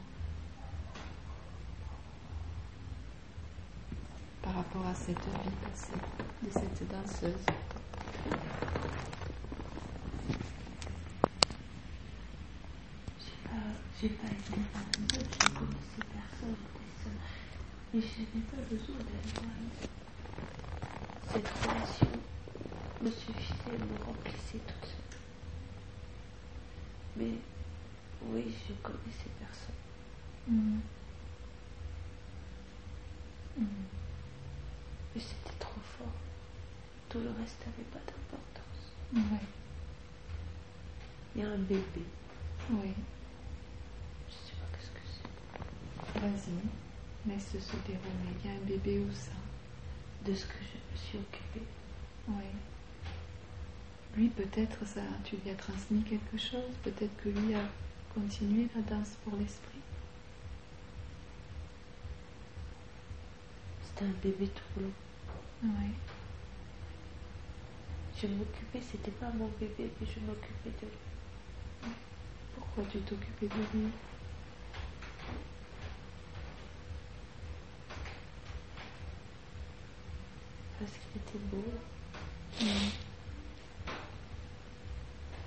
[4.52, 5.94] Par rapport à cette vie passée
[6.44, 7.46] de cette danseuse
[14.02, 16.56] J'ai pas, pas été danseuse, je connaissais personne,
[17.04, 17.20] seule.
[17.94, 19.54] Mais je n'avais pas besoin d'aller voir.
[21.32, 22.08] Cette relation
[23.02, 25.20] me suffisait, me remplissait tout seul.
[27.16, 27.34] Mais
[28.26, 29.76] oui, je connaissais personne.
[30.48, 30.80] Mm.
[33.60, 33.66] Mm.
[35.14, 36.08] Mais c'était trop fort.
[37.12, 38.94] Tout le reste n'avait pas d'importance.
[39.14, 39.46] Ouais.
[41.36, 42.06] Il y a un bébé.
[42.70, 42.94] Oui,
[44.30, 45.00] Je sais pas qu'est-ce que
[46.14, 46.20] c'est.
[46.20, 48.34] vas-y, laisse se dérouler.
[48.44, 49.32] Il y a un bébé où ça
[50.26, 51.66] De ce que je me suis occupée.
[52.30, 52.46] Oui.
[54.16, 56.74] Lui, peut-être, ça, tu lui as transmis quelque chose?
[56.84, 57.64] Peut-être que lui a
[58.14, 59.80] continué la danse pour l'esprit?
[63.84, 64.90] C'était un bébé tout blanc.
[65.64, 65.90] Oui.
[68.22, 71.92] Je m'occupais, c'était pas mon bébé, mais je m'occupais de lui.
[72.56, 73.90] Pourquoi tu t'occupais de lui?
[80.80, 81.64] Parce qu'il était beau.
[82.62, 82.90] Mm.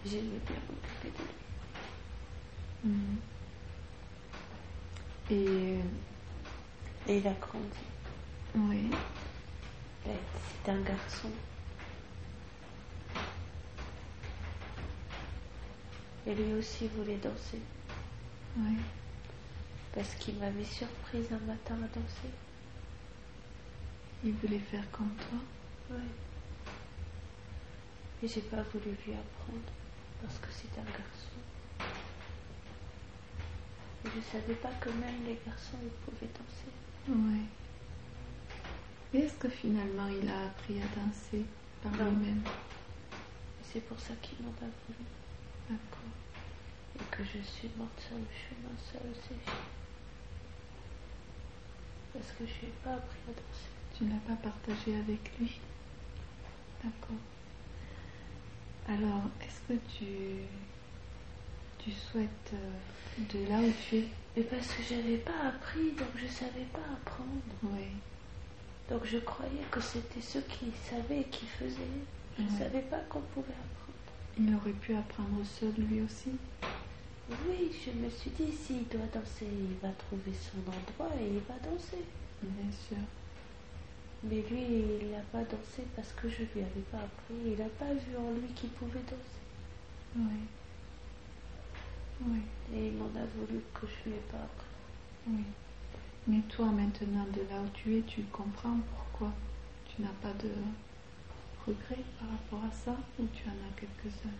[0.07, 2.91] J'aimais bien m'occuper de lui.
[2.91, 3.18] Mm.
[5.31, 5.79] Et
[7.07, 7.85] Et il a grandi.
[8.55, 8.91] oui,
[10.05, 11.31] C'est un garçon.
[16.27, 17.61] Et lui aussi voulait danser.
[18.57, 18.77] oui,
[19.93, 22.31] Parce qu'il m'avait surprise un matin à danser.
[24.25, 25.39] il voulait faire comme toi.
[25.97, 26.03] Ouais.
[28.22, 29.70] Et j'ai pas voulu lui apprendre
[30.22, 31.37] parce que c'est un garçon.
[34.07, 36.72] Et je savais pas que même les garçons ils pouvaient danser.
[37.09, 37.43] Oui.
[39.12, 41.45] Et est-ce que finalement il a appris à danser
[41.83, 42.43] par lui-même?
[42.47, 45.05] Et c'est pour ça qu'ils m'ont pas voulu.
[45.69, 46.12] D'accord.
[47.01, 49.53] Et que je suis morte sur le chemin seule, c'est
[52.12, 53.71] Parce que je n'ai pas appris à danser.
[53.97, 55.61] Tu n'as pas partagé avec lui
[56.83, 57.17] D'accord.
[58.87, 60.45] Alors, est-ce que tu,
[61.79, 64.05] tu souhaites, euh, de là où tu es?
[64.37, 67.31] Mais parce que je n'avais pas appris, donc je ne savais pas apprendre.
[67.62, 67.87] Oui.
[68.91, 71.79] Donc je croyais que c'était ceux qui savaient et qui faisaient.
[72.39, 73.84] Je ne savais pas qu'on pouvait apprendre.
[74.39, 76.30] Il aurait pu apprendre seul lui aussi
[77.30, 81.41] Oui, je me suis dit, s'il doit danser, il va trouver son endroit et il
[81.41, 82.05] va danser.
[82.43, 82.97] Bien sûr.
[84.24, 87.35] Mais lui, il n'a pas dansé parce que je lui avais pas appris.
[87.47, 89.43] Il n'a pas vu en lui qu'il pouvait danser.
[90.16, 90.41] Oui.
[92.26, 92.39] Oui,
[92.74, 94.66] Et il m'en a voulu que je lui ai pas appris.
[95.28, 95.45] oui.
[96.26, 99.30] Mais toi, maintenant, de là où tu es, tu comprends pourquoi
[99.85, 100.49] tu n'as pas de
[101.67, 104.39] regrets par rapport à ça ou tu en as quelques-uns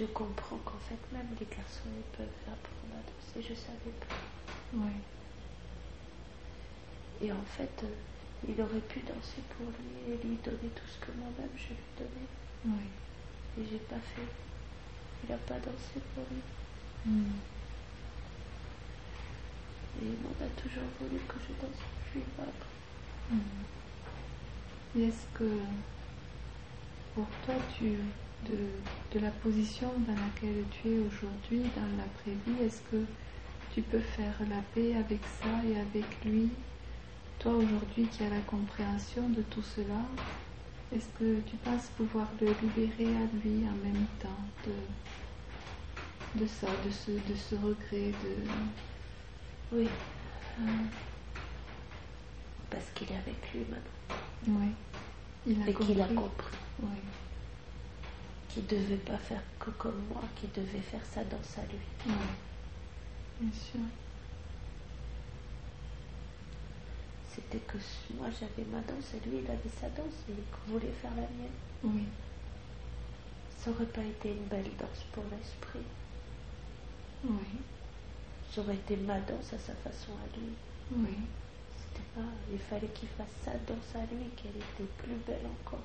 [0.00, 3.46] Je comprends qu'en fait, même les garçons, ils peuvent apprendre à danser.
[3.46, 4.16] Je savais pas.
[4.72, 4.96] Oui.
[7.20, 10.98] Et en fait, euh, il aurait pu danser pour lui et lui donner tout ce
[11.04, 12.30] que moi-même je lui donnais.
[12.64, 13.60] Oui.
[13.60, 14.30] Et j'ai pas fait.
[15.22, 16.40] Il n'a pas dansé pour lui.
[17.04, 17.36] Hmm.
[20.00, 21.99] Et il m'en a toujours voulu que je danse.
[24.94, 25.44] Et est-ce que
[27.14, 27.98] pour toi, tu,
[28.42, 28.58] de,
[29.12, 33.04] de la position dans laquelle tu es aujourd'hui, dans l'après-vie, est-ce que
[33.70, 36.50] tu peux faire la paix avec ça et avec lui?
[37.38, 40.02] Toi, aujourd'hui, qui as la compréhension de tout cela,
[40.92, 44.72] est-ce que tu penses pouvoir le libérer à lui en même temps de,
[46.34, 48.36] de ça, de ce, de ce regret de...
[49.72, 49.88] Oui,
[50.58, 50.88] Hmm.
[52.70, 54.60] Parce qu'il est avec lui maintenant.
[54.60, 54.68] Oui.
[55.46, 56.56] Il a et qu'il a compris.
[56.82, 56.88] Oui.
[58.48, 61.78] qu'il ne devait pas faire que comme moi, qu'il devait faire sa danse à lui.
[62.06, 62.12] Oui.
[63.40, 63.80] Bien sûr.
[67.32, 67.78] C'était que
[68.18, 71.22] moi j'avais ma danse et lui il avait sa danse et il voulait faire la
[71.22, 71.58] mienne.
[71.84, 72.04] Oui.
[73.56, 75.86] Ça aurait pas été une belle danse pour l'esprit.
[77.24, 77.60] Oui.
[78.50, 80.52] Ça aurait été ma danse à sa façon à lui.
[80.96, 81.16] Oui.
[82.52, 85.80] Il fallait qu'il fasse sa danse à lui, qu'elle était plus belle encore.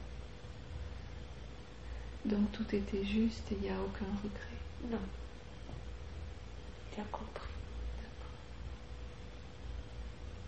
[2.26, 4.89] Donc tout était juste et il n'y a aucun regret.
[4.89, 4.99] Non.
[6.93, 7.55] Il a compris.